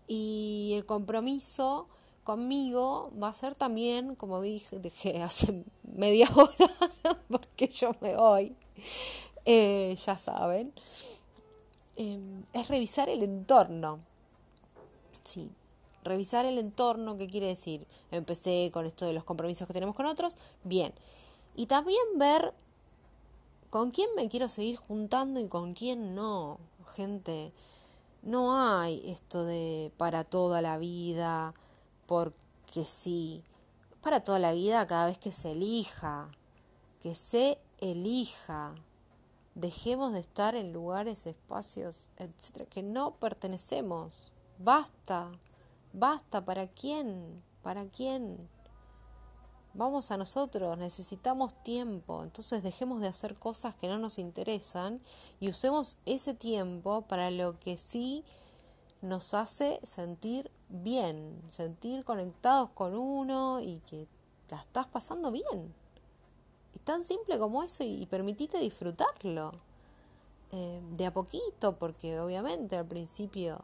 Y 0.07 0.74
el 0.75 0.86
compromiso 0.86 1.88
conmigo 2.24 3.12
va 3.22 3.29
a 3.29 3.34
ser 3.34 3.55
también, 3.55 4.13
como 4.13 4.41
dije, 4.41 5.24
hace 5.24 5.65
media 5.84 6.29
hora, 6.36 6.69
porque 7.29 7.67
yo 7.69 7.96
me 8.01 8.15
voy, 8.15 8.55
eh, 9.46 9.98
ya 10.05 10.17
saben, 10.19 10.74
Em, 11.98 12.43
es 12.53 12.67
revisar 12.67 13.10
el 13.10 13.24
entorno. 13.24 14.00
Sí, 15.24 15.50
revisar 16.03 16.46
el 16.46 16.60
entorno, 16.60 17.17
¿qué 17.17 17.27
quiere 17.27 17.48
decir? 17.48 17.88
Empecé 18.12 18.69
con 18.72 18.86
esto 18.86 19.07
de 19.07 19.13
los 19.13 19.24
compromisos 19.24 19.67
que 19.67 19.74
tenemos 19.74 19.96
con 19.96 20.05
otros, 20.05 20.36
bien. 20.63 20.93
Y 21.57 21.65
también 21.65 21.97
ver 22.15 22.53
con 23.69 23.91
quién 23.91 24.09
me 24.15 24.29
quiero 24.29 24.47
seguir 24.47 24.77
juntando 24.77 25.41
y 25.41 25.49
con 25.49 25.73
quién 25.73 26.15
no. 26.15 26.59
Gente, 26.95 27.51
no 28.21 28.57
hay 28.57 29.01
esto 29.09 29.43
de 29.43 29.91
para 29.97 30.23
toda 30.23 30.61
la 30.61 30.77
vida, 30.77 31.53
porque 32.05 32.85
sí. 32.85 33.43
Para 34.01 34.23
toda 34.23 34.39
la 34.39 34.53
vida 34.53 34.87
cada 34.87 35.07
vez 35.07 35.17
que 35.17 35.33
se 35.33 35.51
elija, 35.51 36.29
que 37.01 37.15
se 37.15 37.57
elija 37.81 38.75
dejemos 39.55 40.13
de 40.13 40.19
estar 40.19 40.53
en 40.53 40.71
lugares, 40.71 41.25
espacios, 41.25 42.09
etcétera, 42.17 42.65
que 42.67 42.83
no 42.83 43.15
pertenecemos. 43.15 44.31
Basta, 44.59 45.31
basta, 45.93 46.45
¿para 46.45 46.67
quién? 46.67 47.41
¿Para 47.63 47.85
quién? 47.85 48.47
Vamos 49.74 50.12
a 50.12 50.17
nosotros, 50.17 50.77
necesitamos 50.77 51.53
tiempo, 51.63 52.24
entonces 52.24 52.63
dejemos 52.63 53.00
de 53.00 53.07
hacer 53.07 53.36
cosas 53.36 53.75
que 53.75 53.88
no 53.88 54.00
nos 54.00 54.17
interesan 54.17 55.00
y 55.39 55.50
usemos 55.50 55.97
ese 56.05 56.33
tiempo 56.33 57.03
para 57.03 57.29
lo 57.29 57.59
que 57.59 57.77
sí 57.77 58.24
nos 59.01 59.36
hace 59.36 59.79
sentir 59.83 60.50
bien, 60.69 61.41
sentir 61.50 62.03
conectados 62.03 62.71
con 62.71 62.95
uno 62.95 63.59
y 63.62 63.79
que 63.88 64.07
la 64.50 64.62
estás 64.62 64.88
pasando 64.88 65.31
bien 65.31 65.75
tan 66.88 67.03
simple 67.03 67.38
como 67.38 67.63
eso 67.63 67.83
y, 67.83 68.05
permitite 68.05 68.57
disfrutarlo. 68.59 69.51
Eh, 70.53 70.81
de 70.95 71.05
a 71.05 71.13
poquito, 71.13 71.77
porque 71.77 72.17
obviamente 72.21 72.77
al 72.77 72.86
principio 72.86 73.59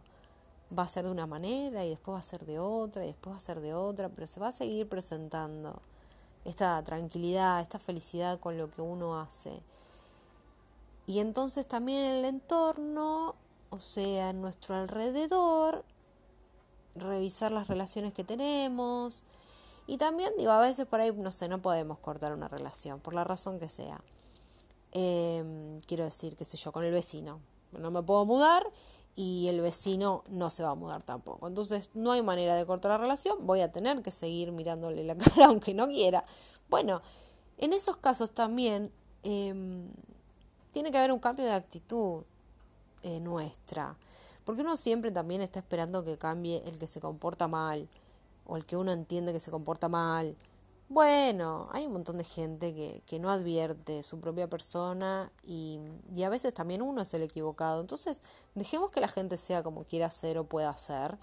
va 0.77 0.83
a 0.83 0.87
ser 0.89 1.05
de 1.05 1.11
una 1.11 1.25
manera 1.25 1.85
y 1.85 1.91
después 1.91 2.15
va 2.15 2.19
a 2.19 2.23
ser 2.23 2.45
de 2.45 2.59
otra 2.59 3.05
y 3.05 3.07
después 3.07 3.33
va 3.33 3.37
a 3.37 3.39
ser 3.39 3.61
de 3.61 3.73
otra, 3.73 4.09
pero 4.09 4.27
se 4.27 4.41
va 4.41 4.49
a 4.49 4.51
seguir 4.51 4.89
presentando 4.89 5.81
esta 6.45 6.81
tranquilidad, 6.83 7.61
esta 7.61 7.79
felicidad 7.79 8.39
con 8.39 8.57
lo 8.57 8.69
que 8.69 8.81
uno 8.81 9.19
hace. 9.19 9.61
Y 11.05 11.19
entonces 11.19 11.67
también 11.67 12.03
el 12.03 12.25
entorno, 12.25 13.35
o 13.69 13.79
sea, 13.79 14.29
en 14.29 14.41
nuestro 14.41 14.75
alrededor, 14.75 15.83
revisar 16.95 17.51
las 17.51 17.67
relaciones 17.67 18.13
que 18.13 18.23
tenemos. 18.23 19.23
Y 19.85 19.97
también 19.97 20.31
digo, 20.37 20.51
a 20.51 20.59
veces 20.59 20.85
por 20.85 21.01
ahí, 21.01 21.11
no 21.11 21.31
sé, 21.31 21.47
no 21.49 21.61
podemos 21.61 21.99
cortar 21.99 22.33
una 22.33 22.47
relación, 22.47 22.99
por 22.99 23.15
la 23.15 23.23
razón 23.23 23.59
que 23.59 23.69
sea. 23.69 24.01
Em, 24.91 25.81
quiero 25.81 26.05
decir, 26.05 26.35
qué 26.37 26.45
sé 26.45 26.57
yo, 26.57 26.71
con 26.71 26.83
el 26.83 26.91
vecino. 26.91 27.39
No 27.71 27.91
me 27.91 28.03
puedo 28.03 28.25
mudar 28.25 28.63
y 29.15 29.47
el 29.47 29.61
vecino 29.61 30.23
no 30.27 30.49
se 30.49 30.63
va 30.63 30.71
a 30.71 30.75
mudar 30.75 31.03
tampoco. 31.03 31.47
Entonces 31.47 31.89
no 31.93 32.11
hay 32.11 32.21
manera 32.21 32.55
de 32.55 32.65
cortar 32.65 32.91
la 32.91 32.97
relación, 32.97 33.45
voy 33.45 33.61
a 33.61 33.71
tener 33.71 34.01
que 34.01 34.11
seguir 34.11 34.51
mirándole 34.51 35.03
la 35.03 35.17
cara 35.17 35.47
aunque 35.47 35.73
no 35.73 35.87
quiera. 35.87 36.25
Bueno, 36.69 37.01
en 37.57 37.73
esos 37.73 37.97
casos 37.97 38.31
también 38.31 38.91
em, 39.23 39.87
tiene 40.71 40.91
que 40.91 40.97
haber 40.97 41.11
un 41.11 41.19
cambio 41.19 41.45
de 41.45 41.51
actitud 41.51 42.23
eh, 43.03 43.19
nuestra, 43.19 43.95
porque 44.45 44.61
uno 44.61 44.75
siempre 44.77 45.11
también 45.11 45.41
está 45.41 45.59
esperando 45.59 46.03
que 46.03 46.17
cambie 46.17 46.63
el 46.65 46.79
que 46.79 46.87
se 46.87 46.99
comporta 46.99 47.47
mal 47.47 47.87
o 48.45 48.57
el 48.57 48.65
que 48.65 48.75
uno 48.75 48.91
entiende 48.91 49.31
que 49.31 49.39
se 49.39 49.51
comporta 49.51 49.87
mal 49.87 50.35
bueno, 50.93 51.69
hay 51.71 51.85
un 51.87 51.93
montón 51.93 52.17
de 52.17 52.23
gente 52.23 52.73
que, 52.75 53.01
que 53.05 53.19
no 53.19 53.29
advierte 53.31 54.03
su 54.03 54.19
propia 54.19 54.49
persona 54.49 55.31
y, 55.43 55.79
y, 56.13 56.23
a 56.23 56.29
veces 56.29 56.53
también 56.53 56.81
uno 56.81 57.01
es 57.01 57.13
el 57.13 57.23
equivocado. 57.23 57.81
Entonces, 57.81 58.21
dejemos 58.55 58.91
que 58.91 59.01
la 59.01 59.07
gente 59.07 59.37
sea 59.37 59.63
como 59.63 59.85
quiera 59.85 60.09
ser 60.11 60.37
o 60.37 60.45
pueda 60.45 60.77
ser 60.77 61.17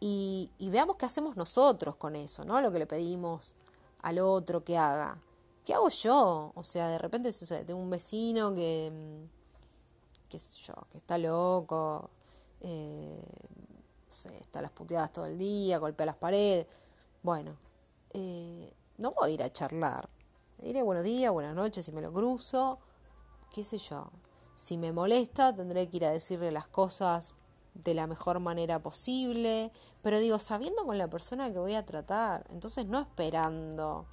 y, 0.00 0.50
y 0.58 0.70
veamos 0.70 0.96
qué 0.96 1.06
hacemos 1.06 1.36
nosotros 1.36 1.96
con 1.96 2.14
eso, 2.16 2.44
¿no? 2.44 2.60
Lo 2.60 2.70
que 2.70 2.78
le 2.78 2.86
pedimos 2.86 3.54
al 4.02 4.18
otro 4.18 4.64
que 4.64 4.76
haga. 4.76 5.18
¿Qué 5.64 5.74
hago 5.74 5.88
yo? 5.88 6.52
O 6.54 6.62
sea, 6.62 6.88
de 6.88 6.98
repente 6.98 7.32
tengo 7.66 7.80
un 7.80 7.90
vecino 7.90 8.54
que, 8.54 9.26
qué 10.28 10.38
sé 10.38 10.50
yo, 10.62 10.74
que 10.90 10.98
está 10.98 11.18
loco, 11.18 12.10
eh, 12.60 13.22
está 14.40 14.60
a 14.60 14.62
las 14.62 14.70
puteadas 14.70 15.12
todo 15.12 15.26
el 15.26 15.38
día, 15.38 15.78
golpea 15.78 16.06
las 16.06 16.16
paredes. 16.16 16.66
Bueno, 17.22 17.56
eh, 18.14 18.72
no 18.96 19.12
voy 19.12 19.30
a 19.30 19.34
ir 19.34 19.42
a 19.42 19.52
charlar. 19.52 20.08
Diré 20.58 20.82
buenos 20.82 21.04
días, 21.04 21.32
buenas 21.32 21.54
noches 21.54 21.86
si 21.86 21.92
me 21.92 22.00
lo 22.00 22.12
cruzo, 22.12 22.78
qué 23.52 23.62
sé 23.62 23.78
yo. 23.78 24.10
Si 24.54 24.76
me 24.76 24.92
molesta, 24.92 25.54
tendré 25.54 25.88
que 25.88 25.98
ir 25.98 26.04
a 26.04 26.10
decirle 26.10 26.50
las 26.50 26.66
cosas 26.66 27.34
de 27.74 27.94
la 27.94 28.06
mejor 28.08 28.40
manera 28.40 28.82
posible, 28.82 29.70
pero 30.02 30.18
digo, 30.18 30.38
sabiendo 30.40 30.84
con 30.84 30.98
la 30.98 31.08
persona 31.08 31.52
que 31.52 31.58
voy 31.58 31.74
a 31.74 31.84
tratar, 31.84 32.44
entonces 32.50 32.86
no 32.86 33.00
esperando, 33.00 34.06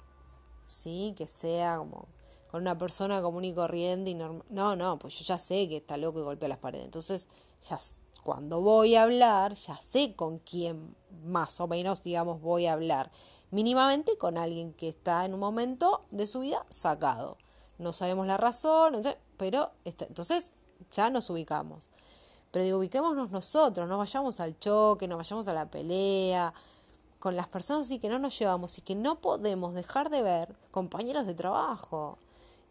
¿sí? 0.66 1.14
Que 1.16 1.26
sea 1.26 1.78
como 1.78 2.06
con 2.48 2.62
una 2.62 2.78
persona 2.78 3.20
común 3.22 3.44
y 3.44 3.54
corriente 3.54 4.10
y 4.10 4.14
normal. 4.14 4.44
No, 4.50 4.76
no, 4.76 4.98
pues 4.98 5.18
yo 5.18 5.24
ya 5.24 5.38
sé 5.38 5.68
que 5.68 5.78
está 5.78 5.96
loco 5.96 6.20
y 6.20 6.22
golpea 6.22 6.48
las 6.48 6.58
paredes. 6.58 6.84
Entonces, 6.84 7.28
ya 7.60 7.78
cuando 8.22 8.60
voy 8.60 8.94
a 8.94 9.02
hablar, 9.02 9.54
ya 9.54 9.80
sé 9.82 10.14
con 10.14 10.38
quién 10.38 10.94
más 11.24 11.60
o 11.60 11.66
menos, 11.66 12.02
digamos, 12.02 12.40
voy 12.40 12.66
a 12.66 12.72
hablar 12.72 13.10
mínimamente 13.50 14.16
con 14.18 14.38
alguien 14.38 14.72
que 14.72 14.88
está 14.88 15.24
en 15.24 15.34
un 15.34 15.40
momento 15.40 16.04
de 16.10 16.26
su 16.26 16.40
vida 16.40 16.64
sacado. 16.68 17.38
No 17.78 17.92
sabemos 17.92 18.26
la 18.26 18.36
razón, 18.36 19.00
pero 19.36 19.70
entonces 19.84 20.50
ya 20.92 21.10
nos 21.10 21.30
ubicamos. 21.30 21.90
Pero 22.50 22.64
digo, 22.64 22.78
ubiquémonos 22.78 23.30
nosotros, 23.30 23.88
no 23.88 23.98
vayamos 23.98 24.40
al 24.40 24.58
choque, 24.58 25.08
no 25.08 25.16
vayamos 25.16 25.46
a 25.48 25.52
la 25.52 25.70
pelea, 25.70 26.54
con 27.18 27.36
las 27.36 27.48
personas 27.48 27.90
y 27.90 27.98
que 27.98 28.08
no 28.08 28.18
nos 28.18 28.38
llevamos 28.38 28.78
y 28.78 28.82
que 28.82 28.94
no 28.94 29.20
podemos 29.20 29.74
dejar 29.74 30.10
de 30.10 30.22
ver 30.22 30.54
compañeros 30.70 31.26
de 31.26 31.34
trabajo 31.34 32.18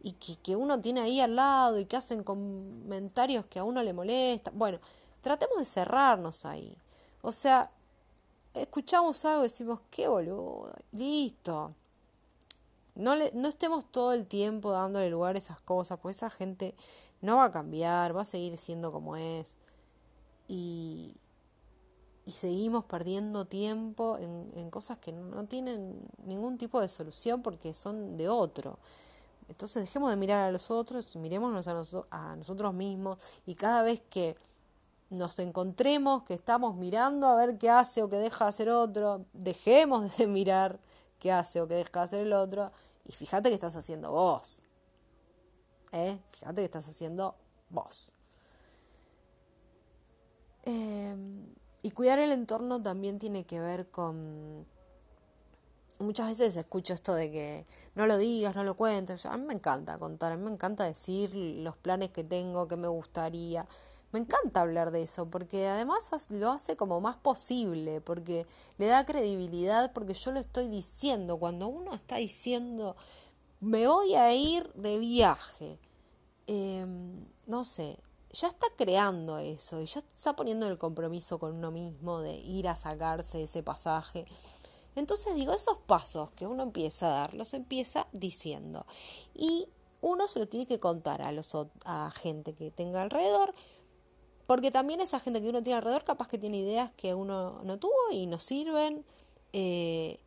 y 0.02 0.14
que, 0.14 0.38
que 0.38 0.56
uno 0.56 0.80
tiene 0.80 1.02
ahí 1.02 1.20
al 1.20 1.36
lado 1.36 1.80
y 1.80 1.86
que 1.86 1.98
hacen 1.98 2.24
comentarios 2.24 3.46
que 3.48 3.60
a 3.60 3.64
uno 3.64 3.84
le 3.84 3.94
molestan. 3.94 4.58
Bueno, 4.58 4.80
tratemos 5.22 5.58
de 5.58 5.66
cerrarnos 5.66 6.46
ahí. 6.46 6.78
O 7.22 7.32
sea, 7.32 7.72
escuchamos 8.56 9.24
algo 9.26 9.42
y 9.42 9.44
decimos, 9.44 9.82
qué 9.90 10.08
boludo, 10.08 10.74
listo. 10.92 11.74
No, 12.96 13.16
le, 13.16 13.32
no 13.34 13.50
estemos 13.50 13.92
todo 13.92 14.14
el 14.14 14.26
tiempo 14.26 14.72
dándole 14.72 15.10
lugar 15.10 15.36
a 15.36 15.38
esas 15.38 15.62
cosas, 15.62 16.00
porque 16.00 16.16
esa 16.16 16.30
gente 16.30 16.76
no 17.22 17.38
va 17.38 17.46
a 17.46 17.52
cambiar, 17.52 18.16
va 18.16 18.22
a 18.22 18.26
seguir 18.26 18.58
siendo 18.58 18.92
como 18.92 19.18
es. 19.18 19.58
Y, 20.48 21.16
y 22.26 22.32
seguimos 22.32 22.86
perdiendo 22.86 23.46
tiempo 23.46 24.18
en, 24.18 24.52
en, 24.56 24.70
cosas 24.70 24.98
que 25.00 25.12
no 25.12 25.46
tienen 25.46 26.00
ningún 26.26 26.58
tipo 26.58 26.80
de 26.80 26.88
solución 26.88 27.42
porque 27.42 27.74
son 27.74 28.16
de 28.18 28.30
otro. 28.30 28.80
Entonces 29.48 29.84
dejemos 29.84 30.10
de 30.10 30.16
mirar 30.16 30.40
a 30.40 30.52
los 30.52 30.72
otros, 30.72 31.16
miremos 31.18 31.68
a, 31.68 31.84
a 32.10 32.36
nosotros 32.36 32.74
mismos 32.74 33.20
y 33.46 33.56
cada 33.56 33.84
vez 33.84 34.02
que 34.10 34.36
nos 35.10 35.40
encontremos, 35.40 36.24
que 36.24 36.34
estamos 36.34 36.76
mirando 36.76 37.28
a 37.28 37.36
ver 37.36 37.58
qué 37.58 37.70
hace 37.70 38.02
o 38.04 38.10
qué 38.10 38.18
deja 38.18 38.46
de 38.46 38.50
hacer 38.50 38.70
otro, 38.70 39.26
dejemos 39.34 40.18
de 40.18 40.28
mirar 40.28 40.80
qué 41.20 41.32
hace 41.32 41.62
o 41.62 41.68
qué 41.68 41.76
deja 41.76 42.00
de 42.00 42.06
hacer 42.06 42.20
el 42.22 42.34
otro 42.34 42.72
y 43.06 43.12
fíjate 43.12 43.50
que 43.50 43.56
estás 43.56 43.76
haciendo 43.76 44.12
vos. 44.12 44.64
¿Eh? 45.92 46.18
Fíjate 46.32 46.56
que 46.56 46.66
estás 46.66 46.88
haciendo 46.90 47.36
vos. 47.70 48.16
Em, 50.64 51.46
y 51.84 51.92
cuidar 51.92 52.20
el 52.20 52.32
entorno 52.32 52.82
también 52.82 53.20
tiene 53.20 53.46
que 53.46 53.60
ver 53.60 53.90
con... 53.90 54.66
Muchas 56.00 56.28
veces 56.28 56.56
escucho 56.58 56.94
esto 56.94 57.14
de 57.14 57.32
que 57.32 57.66
no 57.94 58.06
lo 58.06 58.18
digas, 58.18 58.56
no 58.56 58.64
lo 58.64 58.76
cuentes. 58.76 59.26
A 59.26 59.38
mí 59.38 59.46
me 59.46 59.54
encanta 59.54 59.98
contar, 59.98 60.34
a 60.34 60.36
mí 60.36 60.44
me 60.44 60.52
encanta 60.52 60.84
decir 60.84 61.34
los 61.34 61.78
planes 61.78 62.10
que 62.10 62.24
tengo, 62.24 62.68
que 62.68 62.76
me 62.76 62.90
gustaría. 62.90 63.66
Me 64.16 64.22
encanta 64.22 64.62
hablar 64.62 64.92
de 64.92 65.02
eso, 65.02 65.30
porque 65.30 65.68
además 65.68 66.10
lo 66.30 66.52
hace 66.52 66.78
como 66.78 67.02
más 67.02 67.18
posible, 67.18 68.00
porque 68.00 68.48
le 68.78 68.86
da 68.86 69.06
credibilidad, 69.06 69.92
porque 69.92 70.14
yo 70.14 70.32
lo 70.32 70.40
estoy 70.40 70.70
diciendo. 70.70 71.38
Cuando 71.38 71.68
uno 71.68 71.94
está 71.94 72.16
diciendo, 72.16 72.96
me 73.60 73.86
voy 73.88 74.16
a 74.16 74.34
ir 74.34 74.72
de 74.72 75.00
viaje, 75.00 75.80
em, 76.48 77.26
no 77.46 77.66
sé, 77.66 78.00
ya 78.32 78.48
está 78.48 78.68
creando 78.78 79.38
eso 79.38 79.82
y 79.82 79.86
ya 79.86 80.00
está 80.00 80.34
poniendo 80.34 80.66
el 80.68 80.78
compromiso 80.78 81.38
con 81.38 81.54
uno 81.54 81.70
mismo 81.72 82.22
de 82.22 82.36
ir 82.36 82.70
a 82.70 82.78
sacarse 82.78 83.44
ese 83.44 83.64
pasaje. 83.64 84.26
Entonces 84.96 85.36
digo, 85.36 85.52
esos 85.52 85.76
pasos 85.88 86.32
que 86.32 86.48
uno 86.48 86.64
empieza 86.64 87.08
a 87.08 87.20
dar, 87.20 87.34
los 87.34 87.54
empieza 87.54 88.08
diciendo. 88.14 88.86
Y 89.34 89.68
uno 90.00 90.30
se 90.30 90.40
lo 90.40 90.48
tiene 90.48 90.68
que 90.68 90.80
contar 90.80 91.22
a, 91.22 91.34
los, 91.34 91.54
a 91.84 92.12
gente 92.12 92.54
que 92.54 92.72
tenga 92.72 93.02
alrededor, 93.02 93.54
porque 94.48 94.72
también 94.72 95.02
esa 95.02 95.20
gente 95.20 95.42
que 95.42 95.50
uno 95.50 95.64
tiene 95.64 95.78
alrededor 95.78 96.04
capaz 96.04 96.28
que 96.28 96.38
tiene 96.38 96.58
ideas 96.58 96.92
que 96.94 97.14
uno 97.14 97.62
no 97.64 97.78
tuvo 97.80 98.12
y 98.12 98.28
nos 98.28 98.44
sirven. 98.44 99.06
Eh, 99.54 100.20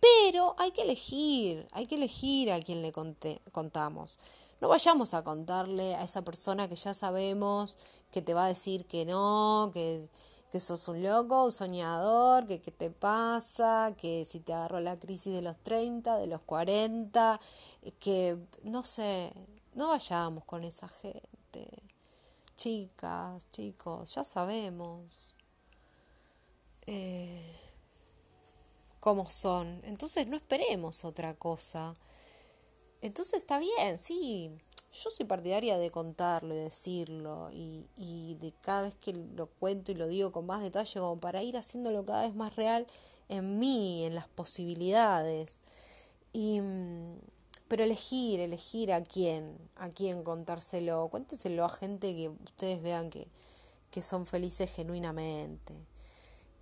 pero 0.00 0.54
hay 0.58 0.70
que 0.70 0.82
elegir, 0.82 1.66
hay 1.72 1.86
que 1.86 1.96
elegir 1.96 2.52
a 2.52 2.60
quien 2.60 2.82
le 2.82 2.92
contamos. 2.92 4.18
No 4.60 4.68
vayamos 4.68 5.14
a 5.14 5.24
contarle 5.24 5.94
a 5.96 6.04
esa 6.04 6.22
persona 6.22 6.68
que 6.68 6.76
ya 6.76 6.94
sabemos 6.94 7.76
que 8.10 8.22
te 8.22 8.34
va 8.34 8.44
a 8.44 8.48
decir 8.48 8.86
que 8.86 9.04
no, 9.04 9.70
que, 9.72 10.08
que 10.50 10.60
sos 10.60 10.88
un 10.88 11.02
loco, 11.02 11.44
un 11.44 11.52
soñador, 11.52 12.46
que 12.46 12.60
qué 12.60 12.70
te 12.70 12.90
pasa, 12.90 13.94
que 13.96 14.26
si 14.28 14.40
te 14.40 14.52
agarró 14.52 14.80
la 14.80 14.98
crisis 14.98 15.32
de 15.32 15.42
los 15.42 15.58
30, 15.58 16.16
de 16.18 16.26
los 16.26 16.40
40, 16.42 17.40
que 17.98 18.38
no 18.62 18.82
sé, 18.82 19.32
no 19.74 19.88
vayamos 19.88 20.44
con 20.44 20.64
esa 20.64 20.88
gente 20.88 21.87
chicas, 22.58 23.48
chicos, 23.52 24.16
ya 24.16 24.24
sabemos 24.24 25.36
eh, 26.86 27.56
cómo 29.00 29.30
son. 29.30 29.80
Entonces 29.84 30.26
no 30.26 30.36
esperemos 30.36 31.04
otra 31.04 31.34
cosa. 31.34 31.96
Entonces 33.00 33.34
está 33.34 33.58
bien, 33.58 33.98
sí. 33.98 34.50
Yo 34.92 35.10
soy 35.10 35.24
partidaria 35.26 35.78
de 35.78 35.90
contarlo 35.90 36.54
y 36.54 36.58
decirlo 36.58 37.50
y, 37.52 37.86
y 37.96 38.34
de 38.40 38.52
cada 38.60 38.82
vez 38.82 38.96
que 38.96 39.12
lo 39.12 39.46
cuento 39.46 39.92
y 39.92 39.94
lo 39.94 40.08
digo 40.08 40.32
con 40.32 40.46
más 40.46 40.60
detalle 40.60 40.98
como 40.98 41.20
para 41.20 41.42
ir 41.42 41.56
haciéndolo 41.56 42.04
cada 42.04 42.22
vez 42.22 42.34
más 42.34 42.56
real 42.56 42.86
en 43.28 43.58
mí, 43.60 44.04
en 44.04 44.16
las 44.16 44.26
posibilidades. 44.28 45.60
Y, 46.32 46.60
mm, 46.60 47.18
pero 47.68 47.84
elegir, 47.84 48.40
elegir 48.40 48.92
a 48.92 49.02
quién, 49.02 49.56
a 49.76 49.90
quién 49.90 50.24
contárselo. 50.24 51.08
Cuénteselo 51.08 51.64
a 51.64 51.68
gente 51.68 52.14
que 52.14 52.28
ustedes 52.28 52.82
vean 52.82 53.10
que, 53.10 53.28
que 53.90 54.02
son 54.02 54.26
felices 54.26 54.70
genuinamente, 54.70 55.74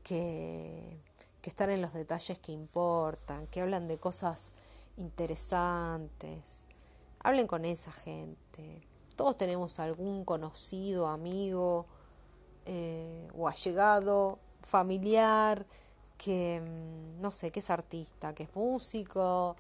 que, 0.03 1.01
que 1.41 1.51
están 1.51 1.71
en 1.71 1.81
los 1.81 1.93
detalles 1.93 2.39
que 2.41 2.53
importan, 2.53 3.47
que 3.47 3.61
hablan 3.61 3.87
de 3.87 3.99
cosas 3.99 4.53
interesantes, 4.97 6.67
hablen 7.21 7.47
con 7.47 7.65
esa 7.65 7.93
gente. 7.93 8.83
Todos 9.15 9.37
tenemos 9.37 9.79
algún 9.79 10.25
conocido, 10.25 11.07
amigo 11.07 11.87
eh, 12.67 13.29
o 13.39 13.47
allegado, 13.47 14.41
familiar, 14.63 15.65
que, 16.19 16.61
mm, 16.61 17.21
no 17.21 17.31
sé, 17.31 17.53
que 17.53 17.61
es 17.61 17.71
artista, 17.71 18.35
que 18.35 18.43
es 18.45 18.55
músico, 18.57 19.57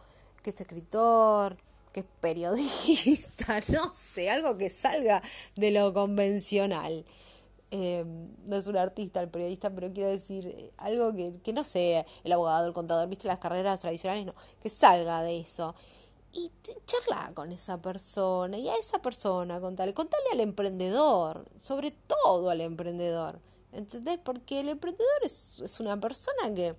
que 0.46 0.50
es 0.50 0.60
escritor, 0.60 1.56
que 1.92 2.00
es 2.00 2.06
periodista, 2.20 3.60
no 3.68 3.92
sé, 3.96 4.30
algo 4.30 4.56
que 4.56 4.70
salga 4.70 5.20
de 5.56 5.72
lo 5.72 5.92
convencional. 5.92 7.04
Em, 7.72 8.28
no 8.44 8.54
es 8.54 8.68
un 8.68 8.76
artista 8.76 9.20
el 9.20 9.28
periodista, 9.28 9.74
pero 9.74 9.92
quiero 9.92 10.08
decir 10.08 10.46
eh, 10.46 10.70
algo 10.76 11.12
que, 11.16 11.32
que 11.42 11.52
no 11.52 11.64
sé, 11.64 12.06
el 12.22 12.30
abogado, 12.30 12.68
el 12.68 12.72
contador, 12.72 13.08
viste 13.08 13.26
las 13.26 13.40
carreras 13.40 13.80
tradicionales, 13.80 14.24
no, 14.24 14.36
que 14.60 14.68
salga 14.68 15.20
de 15.22 15.40
eso. 15.40 15.74
Y 16.32 16.52
charla 16.86 17.32
con 17.34 17.50
esa 17.50 17.78
persona 17.78 18.56
y 18.56 18.68
a 18.68 18.76
esa 18.76 19.02
persona 19.02 19.60
contale, 19.60 19.94
contale 19.94 20.26
al 20.30 20.38
emprendedor, 20.38 21.44
sobre 21.58 21.90
todo 21.90 22.50
al 22.50 22.60
emprendedor, 22.60 23.40
¿entendés? 23.72 24.18
Porque 24.18 24.60
el 24.60 24.68
emprendedor 24.68 25.24
es, 25.24 25.58
es 25.58 25.80
una 25.80 25.98
persona 25.98 26.54
que 26.54 26.76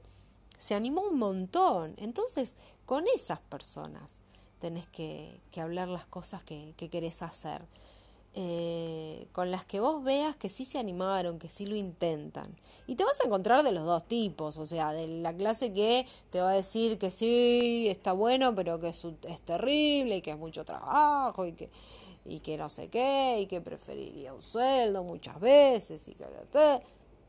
se 0.58 0.76
animó 0.76 1.02
un 1.02 1.18
montón, 1.18 1.96
entonces 1.98 2.56
con 2.86 3.06
esas 3.16 3.40
personas 3.40 4.22
tenés 4.60 4.88
que, 4.88 5.40
hablar 5.58 5.88
las 5.88 6.06
cosas 6.06 6.44
que, 6.44 6.74
que 6.78 6.90
querés 6.90 7.22
hacer. 7.22 7.62
Eh, 8.40 9.28
con 9.32 9.50
las 9.50 9.66
que 9.66 9.80
vos 9.80 10.04
veas 10.04 10.36
que 10.36 10.50
sí 10.50 10.64
se 10.64 10.78
animaron, 10.78 11.40
que 11.40 11.50
sí 11.50 11.66
lo 11.66 11.76
intentan. 11.76 12.56
Y 12.86 12.96
te 12.96 13.04
vas 13.04 13.20
a 13.20 13.26
encontrar 13.26 13.64
de 13.64 13.72
los 13.72 13.84
dos 13.84 14.08
tipos, 14.08 14.58
o 14.60 14.66
sea, 14.68 14.94
de 14.94 15.08
la 15.08 15.36
clase 15.36 15.74
que 15.74 16.06
te 16.30 16.40
va 16.40 16.52
a 16.52 16.54
decir 16.54 17.00
que 17.00 17.10
sí, 17.10 17.88
está 17.90 18.14
bueno, 18.14 18.54
pero 18.54 18.80
que 18.80 18.90
es, 18.90 19.08
es 19.28 19.42
terrible 19.42 20.18
y 20.18 20.22
que 20.22 20.32
es 20.32 20.38
mucho 20.38 20.66
trabajo 20.66 21.48
y 21.48 21.54
que, 21.54 21.72
y 22.26 22.40
que 22.42 22.58
no 22.58 22.70
sé 22.70 22.90
qué, 22.90 23.40
y 23.42 23.48
que 23.48 23.60
preferiría 23.60 24.36
un 24.36 24.44
sueldo 24.44 25.04
muchas 25.04 25.40
veces 25.40 26.08
y 26.08 26.14
que... 26.14 26.26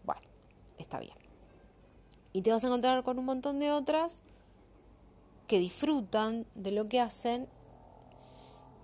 Bueno, 0.05 0.23
está 0.77 0.99
bien. 1.01 1.28
Y 2.38 2.40
te 2.40 2.53
vas 2.53 2.62
a 2.62 2.68
encontrar 2.68 3.03
con 3.03 3.18
un 3.18 3.24
montón 3.24 3.59
de 3.59 3.72
otras 3.72 4.18
que 5.48 5.59
disfrutan 5.59 6.46
de 6.55 6.70
lo 6.70 6.88
que 6.88 7.01
hacen 7.01 7.48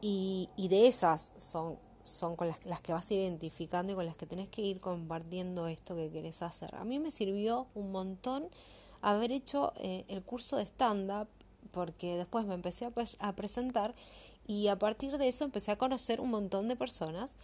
y, 0.00 0.48
y 0.56 0.66
de 0.66 0.88
esas 0.88 1.32
son 1.36 1.78
son 2.02 2.34
con 2.34 2.48
las, 2.48 2.66
las, 2.66 2.80
que 2.80 2.92
vas 2.92 3.08
identificando 3.12 3.92
y 3.92 3.94
con 3.94 4.06
las 4.06 4.16
que 4.16 4.26
tenés 4.26 4.48
que 4.48 4.62
ir 4.62 4.80
compartiendo 4.80 5.68
esto 5.68 5.94
que 5.94 6.10
querés 6.10 6.42
hacer. 6.42 6.74
A 6.74 6.82
mí 6.82 6.98
me 6.98 7.12
sirvió 7.12 7.68
un 7.76 7.92
montón 7.92 8.48
haber 9.02 9.30
hecho 9.30 9.72
eh, 9.76 10.04
el 10.08 10.24
curso 10.24 10.56
de 10.56 10.64
stand-up 10.64 11.28
porque 11.70 12.16
después 12.16 12.46
me 12.46 12.54
empecé 12.54 12.86
a, 12.86 12.92
a 13.20 13.36
presentar 13.36 13.94
y 14.48 14.66
a 14.66 14.80
partir 14.80 15.16
de 15.16 15.28
eso 15.28 15.44
empecé 15.44 15.70
a 15.70 15.78
conocer 15.78 16.20
un 16.20 16.30
montón 16.30 16.66
de 16.66 16.74
personas 16.74 17.36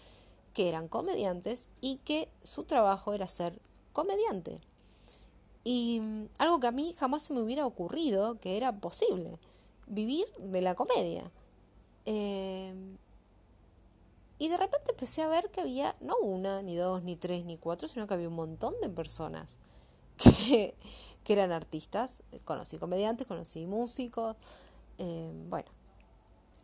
que 0.55 0.69
eran 0.69 0.89
comediantes 0.89 1.69
y 1.81 1.99
que 1.99 2.29
su 2.43 2.65
trabajo 2.65 3.15
era 3.15 3.29
ser 3.29 3.61
comediante. 3.93 4.61
Y 5.65 6.01
mm, 6.01 6.29
algo 6.39 6.61
que 6.61 6.67
a 6.67 6.73
mí 6.73 6.95
jamás 6.99 7.23
se 7.23 7.33
me 7.33 7.41
hubiera 7.41 7.67
ocurrido 7.67 8.39
que 8.41 8.57
era 8.57 8.73
posible, 8.81 9.39
vivir 9.87 10.27
de 10.39 10.63
la 10.63 10.75
comedia. 10.75 11.31
Eh, 12.07 12.75
y 14.41 14.49
de 14.49 14.57
repente 14.57 14.93
empecé 14.93 15.23
a 15.23 15.29
ver 15.29 15.51
que 15.51 15.61
había 15.61 15.95
no 16.01 16.17
una, 16.17 16.63
ni 16.63 16.75
dos, 16.75 17.03
ni 17.03 17.15
tres, 17.15 17.45
ni 17.45 17.59
cuatro, 17.59 17.89
sino 17.89 18.07
que 18.07 18.15
había 18.15 18.29
un 18.29 18.37
montón 18.37 18.75
de 18.81 18.89
personas 18.89 19.59
que, 20.17 20.75
que 21.25 21.33
eran 21.35 21.53
artistas. 21.53 22.23
Conocí 22.47 22.79
comediantes, 22.79 23.27
conocí 23.27 23.67
músicos, 23.67 24.37
eh, 24.97 25.31
bueno, 25.49 25.69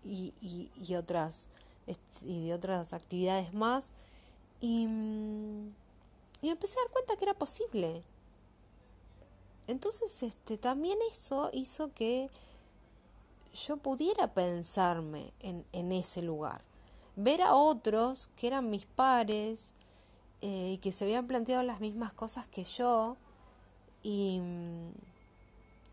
y, 0.02 0.32
y, 0.40 0.70
y, 0.82 0.94
otras, 0.94 1.48
y 2.24 2.46
de 2.46 2.54
otras 2.54 2.94
actividades 2.94 3.52
más. 3.52 3.92
Y, 4.62 4.86
mm, 4.86 5.74
y 6.40 6.48
empecé 6.48 6.78
a 6.78 6.82
dar 6.82 6.92
cuenta 6.92 7.16
que 7.16 7.24
era 7.24 7.34
posible. 7.34 8.02
Entonces, 9.66 10.22
este, 10.22 10.58
también 10.58 10.98
eso 11.10 11.50
hizo 11.52 11.92
que 11.92 12.30
yo 13.66 13.76
pudiera 13.76 14.32
pensarme 14.32 15.32
en, 15.40 15.64
en 15.72 15.92
ese 15.92 16.22
lugar. 16.22 16.62
Ver 17.16 17.42
a 17.42 17.54
otros 17.54 18.28
que 18.36 18.46
eran 18.46 18.70
mis 18.70 18.84
pares 18.86 19.72
eh, 20.42 20.72
y 20.74 20.78
que 20.78 20.92
se 20.92 21.04
habían 21.04 21.26
planteado 21.26 21.62
las 21.62 21.80
mismas 21.80 22.12
cosas 22.12 22.46
que 22.46 22.64
yo 22.64 23.16
y, 24.02 24.40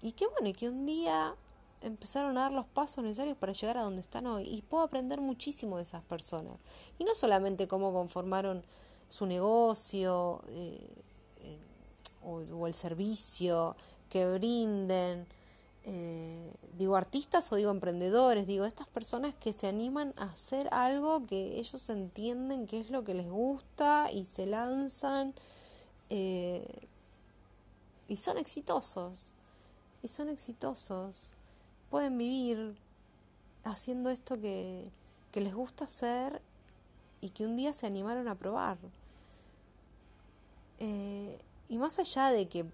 y 0.02 0.12
que 0.12 0.28
bueno, 0.28 0.50
y 0.50 0.54
que 0.54 0.70
un 0.70 0.86
día 0.86 1.36
empezaron 1.82 2.38
a 2.38 2.42
dar 2.42 2.52
los 2.52 2.66
pasos 2.66 3.04
necesarios 3.04 3.38
para 3.38 3.54
llegar 3.54 3.78
a 3.78 3.84
donde 3.84 4.02
están 4.02 4.28
hoy. 4.28 4.44
Y 4.44 4.62
puedo 4.62 4.84
aprender 4.84 5.22
muchísimo 5.22 5.78
de 5.78 5.84
esas 5.84 6.04
personas. 6.04 6.60
Y 7.00 7.06
no 7.06 7.16
solamente 7.16 7.68
cómo 7.68 7.94
conformaron 7.94 8.64
su 9.08 9.26
negocio 9.26 10.42
eh, 10.50 10.88
o, 12.26 12.68
el 12.68 12.74
servicio 12.74 13.76
que 14.10 14.32
brinden 14.32 15.28
eh, 15.86 16.54
digo 16.78 16.96
artistas 16.96 17.52
o 17.52 17.56
digo 17.58 17.72
emprendedores, 17.72 18.48
digo 18.48 18.66
estas 18.66 18.90
personas 18.90 19.34
que 19.36 19.52
se 19.52 19.68
animan 19.68 20.14
a 20.16 20.26
hacer 20.26 20.70
algo 20.72 21.26
que 21.26 21.60
ellos 21.60 21.90
entienden 21.90 22.68
que 22.68 22.80
es 22.80 22.90
lo 22.90 23.04
que 23.04 23.14
les 23.14 23.30
gusta 23.30 24.10
y 24.12 24.24
se 24.24 24.46
lanzan 24.46 25.34
eh, 26.10 26.88
y 28.08 28.16
son 28.16 28.38
exitosos, 28.38 29.34
y 30.02 30.08
son 30.08 30.30
exitosos, 30.30 31.34
pueden 31.90 32.18
vivir 32.18 32.78
haciendo 33.64 34.10
esto 34.10 34.40
que, 34.40 34.90
que 35.32 35.42
les 35.42 35.56
gusta 35.56 35.86
hacer 35.86 36.42
y 37.22 37.30
que 37.30 37.46
un 37.46 37.56
día 37.56 37.74
se 37.74 37.88
animaron 37.88 38.28
a 38.28 38.36
probar. 38.36 38.78
Eh, 40.80 41.40
y 41.74 41.78
más 41.80 41.98
allá 41.98 42.30
de 42.30 42.48
que 42.48 42.68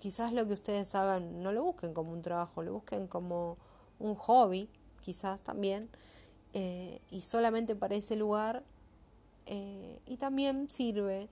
quizás 0.00 0.32
lo 0.32 0.44
que 0.44 0.54
ustedes 0.54 0.92
hagan 0.96 1.40
no 1.44 1.52
lo 1.52 1.62
busquen 1.62 1.94
como 1.94 2.10
un 2.10 2.20
trabajo, 2.20 2.64
lo 2.64 2.72
busquen 2.72 3.06
como 3.06 3.58
un 4.00 4.16
hobby, 4.16 4.68
quizás 5.02 5.40
también, 5.40 5.88
eh, 6.52 7.00
y 7.12 7.20
solamente 7.20 7.76
para 7.76 7.94
ese 7.94 8.16
lugar. 8.16 8.64
Eh, 9.46 10.00
y 10.06 10.16
también 10.16 10.68
sirve 10.68 11.28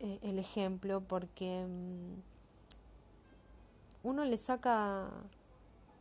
eh, 0.00 0.18
el 0.22 0.40
ejemplo 0.40 1.02
porque 1.02 1.66
um, 1.66 2.16
uno 4.02 4.24
le 4.24 4.36
saca 4.36 5.08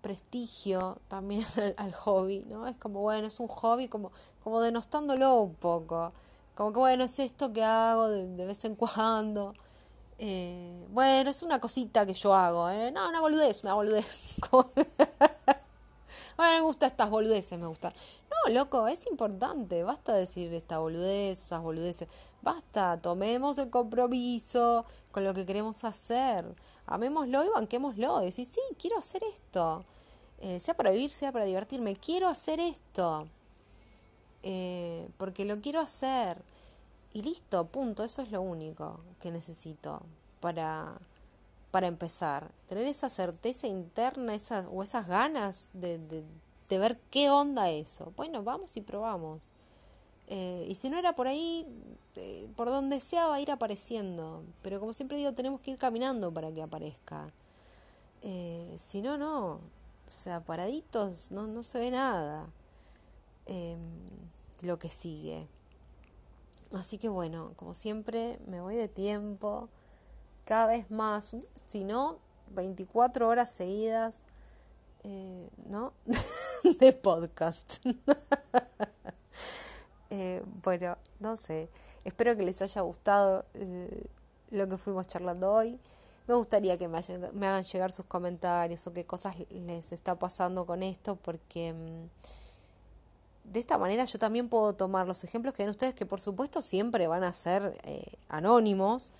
prestigio 0.02 0.98
también 1.10 1.46
al, 1.58 1.76
al, 1.78 1.94
hobby, 1.94 2.44
¿no? 2.50 2.68
Es 2.68 2.78
como, 2.78 3.02
bueno, 3.02 3.28
es 3.28 3.40
un 3.40 3.50
hobby 3.50 3.88
como, 3.88 4.12
como 4.44 4.62
denostándolo 4.62 5.42
un 5.42 5.54
poco. 5.54 6.12
Como 6.56 6.74
que, 6.74 6.80
bueno, 6.80 7.04
es 7.04 7.20
esto 7.20 7.54
que 7.54 7.64
hago 7.64 8.08
de 8.10 8.46
vez 8.48 8.66
en 8.66 8.74
cuando. 8.74 9.54
Eh, 10.18 10.86
bueno, 10.90 11.30
es 11.30 11.44
una 11.44 11.60
cosita 11.60 12.06
que 12.06 12.14
yo 12.14 12.34
hago, 12.34 12.70
¿eh? 12.70 12.92
No, 12.92 13.10
una 13.10 13.20
boludez, 13.20 13.64
una 13.64 13.74
boludez. 13.74 14.36
bueno, 14.52 14.72
me 16.38 16.62
gustan 16.62 16.92
estas 16.92 17.10
boludeces, 17.10 17.60
me 17.60 17.68
gustan. 17.68 17.94
No, 18.30 18.54
loco, 18.54 18.88
es 18.88 19.06
importante. 19.08 19.84
Basta 19.84 20.14
decir 20.14 20.54
esta 20.54 20.80
boludez, 20.80 21.42
esas 21.42 21.62
boludeces. 21.62 22.08
Basta, 22.42 23.00
tomemos 23.02 23.58
el 23.58 23.70
compromiso 23.70 24.86
con 25.12 25.24
lo 25.24 25.34
que 25.34 25.46
queremos 25.46 25.84
hacer. 25.84 26.46
Amémoslo 26.86 27.46
y 27.46 27.50
banquémoslo. 27.50 28.20
Decir, 28.20 28.46
sí, 28.46 28.62
quiero 28.78 28.98
hacer 28.98 29.24
esto. 29.24 29.86
Eh, 30.42 30.60
sea 30.60 30.76
para 30.76 30.92
vivir, 30.92 31.10
sea 31.10 31.32
para 31.32 31.46
divertirme. 31.46 31.96
Quiero 31.96 32.28
hacer 32.28 32.60
esto. 32.60 33.28
Eh, 34.44 35.10
porque 35.18 35.46
lo 35.46 35.62
quiero 35.62 35.80
hacer. 35.80 36.44
Y 37.14 37.22
listo, 37.22 37.68
punto, 37.68 38.04
eso 38.04 38.24
es 38.24 38.32
lo 38.32 38.42
único 38.42 39.00
que 39.20 39.32
necesito 39.32 40.02
para, 40.40 41.00
para 41.70 41.88
empezar. 41.88 42.52
Tener 42.68 42.88
esa 42.88 43.08
certeza 43.08 43.68
interna 43.68 44.34
esa, 44.34 44.68
o 44.70 44.82
esas 44.82 45.08
ganas 45.08 45.70
de, 45.74 46.00
de, 46.00 46.80
ver 46.80 47.00
qué 47.12 47.30
onda 47.30 47.70
eso. 47.70 48.12
Bueno, 48.16 48.42
vamos 48.42 48.76
y 48.78 48.82
probamos. 48.82 49.52
Eh, 50.28 50.66
y 50.68 50.74
si 50.74 50.90
no 50.90 50.98
era 50.98 51.14
por 51.14 51.28
ahí, 51.28 51.68
eh, 52.16 52.50
por 52.56 52.70
donde 52.70 53.00
sea 53.00 53.28
va 53.28 53.36
a 53.36 53.42
ir 53.42 53.52
apareciendo. 53.52 54.44
Pero 54.64 54.80
como 54.80 54.94
siempre 54.94 55.18
digo, 55.18 55.34
tenemos 55.34 55.62
que 55.62 55.70
ir 55.72 55.78
caminando 55.78 56.34
para 56.34 56.52
que 56.52 56.64
aparezca. 56.64 57.32
Eh, 58.24 58.74
si 58.78 59.04
no, 59.04 59.18
no. 59.20 59.60
O 60.08 60.12
sea, 60.16 60.44
paraditos 60.44 61.30
no, 61.32 61.46
no 61.46 61.62
se 61.62 61.78
ve 61.78 61.92
nada. 61.92 62.48
Em, 63.46 63.80
lo 64.62 64.80
que 64.80 64.90
sigue. 64.90 65.48
Así 66.74 66.98
que 66.98 67.08
bueno, 67.08 67.54
como 67.56 67.76
siempre, 67.76 68.40
me 68.48 68.60
voy 68.60 68.76
de 68.76 68.88
tiempo, 68.88 69.70
cada 70.44 70.68
vez 70.68 70.90
más, 70.90 71.36
si 71.68 71.84
no, 71.84 72.18
24 72.52 73.28
horas 73.28 73.52
seguidas, 73.52 74.24
eh, 75.04 75.50
¿no? 75.68 75.94
de 76.80 76.94
podcast. 76.94 77.76
eh, 80.10 80.44
bueno, 80.64 80.98
no 81.20 81.38
sé, 81.38 81.70
espero 82.06 82.36
que 82.36 82.44
les 82.44 82.60
haya 82.64 82.82
gustado 82.82 83.46
eh, 83.54 84.08
lo 84.50 84.68
que 84.68 84.78
fuimos 84.78 85.08
charlando 85.08 85.54
hoy. 85.54 85.80
Me 86.26 86.34
gustaría 86.34 86.78
que 86.78 86.88
me, 86.88 86.98
hagan 86.98 87.64
llegar 87.66 87.92
sus 87.92 88.06
comentarios 88.06 88.88
o 88.88 88.94
qué 88.94 89.06
cosas 89.06 89.36
les 89.52 89.92
está 89.92 90.18
pasando 90.18 90.66
con 90.66 90.82
esto, 90.82 91.18
porque... 91.18 91.74
Mm, 91.74 92.53
de 93.44 93.60
esta 93.60 93.78
manera 93.78 94.06
yo 94.06 94.20
también 94.20 94.50
puedo 94.50 94.74
tomar 94.74 95.08
los 95.08 95.24
ejemplos 95.24 95.54
que 95.54 95.64
den 95.64 95.70
ustedes, 95.70 95.94
que 95.94 96.06
por 96.06 96.20
supuesto 96.20 96.62
siempre 96.62 97.08
van 97.08 97.24
a 97.24 97.34
ser 97.34 97.78
eh, 97.84 98.14
anónimos, 98.30 99.12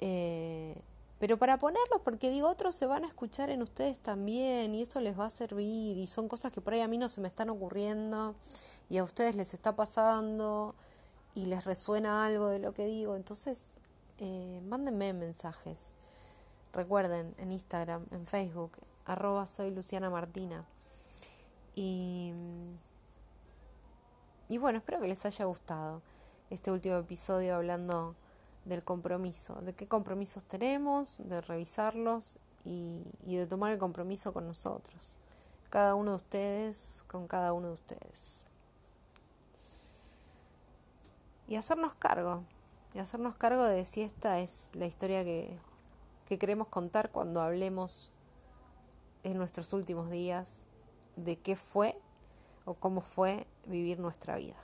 eh, 0.00 0.80
pero 1.18 1.36
para 1.36 1.58
ponerlos, 1.58 2.00
porque 2.04 2.30
digo, 2.30 2.48
otros 2.48 2.76
se 2.76 2.86
van 2.86 3.04
a 3.04 3.08
escuchar 3.08 3.50
en 3.50 3.62
ustedes 3.62 3.98
también 3.98 4.74
y 4.74 4.82
eso 4.82 5.00
les 5.00 5.18
va 5.18 5.26
a 5.26 5.30
servir 5.30 5.96
y 5.98 6.06
son 6.06 6.28
cosas 6.28 6.52
que 6.52 6.60
por 6.60 6.74
ahí 6.74 6.80
a 6.80 6.88
mí 6.88 6.96
no 6.96 7.08
se 7.08 7.20
me 7.20 7.26
están 7.26 7.50
ocurriendo 7.50 8.36
y 8.88 8.98
a 8.98 9.04
ustedes 9.04 9.34
les 9.34 9.52
está 9.52 9.74
pasando 9.74 10.76
y 11.34 11.46
les 11.46 11.64
resuena 11.64 12.24
algo 12.24 12.48
de 12.48 12.60
lo 12.60 12.72
que 12.72 12.86
digo, 12.86 13.16
entonces 13.16 13.78
eh, 14.18 14.60
mándenme 14.64 15.12
mensajes. 15.12 15.94
Recuerden, 16.72 17.34
en 17.38 17.52
Instagram, 17.52 18.06
en 18.10 18.26
Facebook, 18.26 18.72
arroba 19.04 19.46
soy 19.46 19.70
Luciana 19.70 20.10
Martina. 20.10 20.64
Y, 21.74 22.32
y 24.48 24.56
bueno, 24.56 24.78
espero 24.78 25.00
que 25.00 25.08
les 25.08 25.26
haya 25.26 25.44
gustado 25.44 26.00
este 26.48 26.70
último 26.72 26.96
episodio 26.96 27.54
hablando 27.54 28.16
del 28.64 28.82
compromiso, 28.82 29.60
de 29.60 29.74
qué 29.74 29.86
compromisos 29.86 30.44
tenemos, 30.44 31.16
de 31.18 31.42
revisarlos 31.42 32.38
y, 32.64 33.04
de 33.26 33.46
tomar 33.46 33.72
el 33.72 33.78
compromiso 33.78 34.32
con 34.32 34.46
nosotros. 34.46 35.18
Cada 35.68 35.94
uno 35.94 36.12
de 36.12 36.16
ustedes, 36.16 37.04
con 37.08 37.28
cada 37.28 37.52
uno 37.52 37.68
de 37.68 37.74
ustedes. 37.74 38.46
Y 41.46 41.56
hacernos 41.56 41.94
cargo, 41.94 42.44
y 42.94 43.00
hacernos 43.00 43.36
cargo 43.36 43.64
de 43.64 43.84
si 43.84 44.00
esta 44.00 44.40
es 44.40 44.70
la 44.72 44.86
historia 44.86 45.24
que, 45.24 45.58
que 46.24 46.38
queremos 46.38 46.68
contar 46.68 47.10
cuando 47.10 47.42
hablemos 47.42 48.10
en 49.24 49.36
nuestros 49.36 49.74
últimos 49.74 50.10
días 50.10 50.62
de 51.16 51.38
qué 51.38 51.54
fue 51.54 52.00
o 52.64 52.74
cómo 52.74 53.02
fue 53.02 53.46
vivir 53.68 53.98
nuestra 53.98 54.36
vida. 54.36 54.56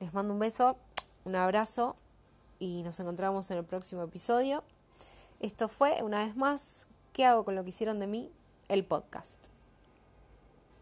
Les 0.00 0.12
mando 0.12 0.34
un 0.34 0.38
beso, 0.38 0.76
un 1.24 1.36
abrazo 1.36 1.96
y 2.58 2.82
nos 2.82 3.00
encontramos 3.00 3.50
en 3.50 3.58
el 3.58 3.64
próximo 3.64 4.02
episodio. 4.02 4.62
Esto 5.40 5.68
fue, 5.68 6.02
una 6.02 6.24
vez 6.24 6.36
más, 6.36 6.86
¿qué 7.12 7.24
hago 7.24 7.44
con 7.44 7.54
lo 7.54 7.62
que 7.62 7.70
hicieron 7.70 8.00
de 8.00 8.06
mí? 8.06 8.30
El 8.68 8.84
podcast. 8.84 9.55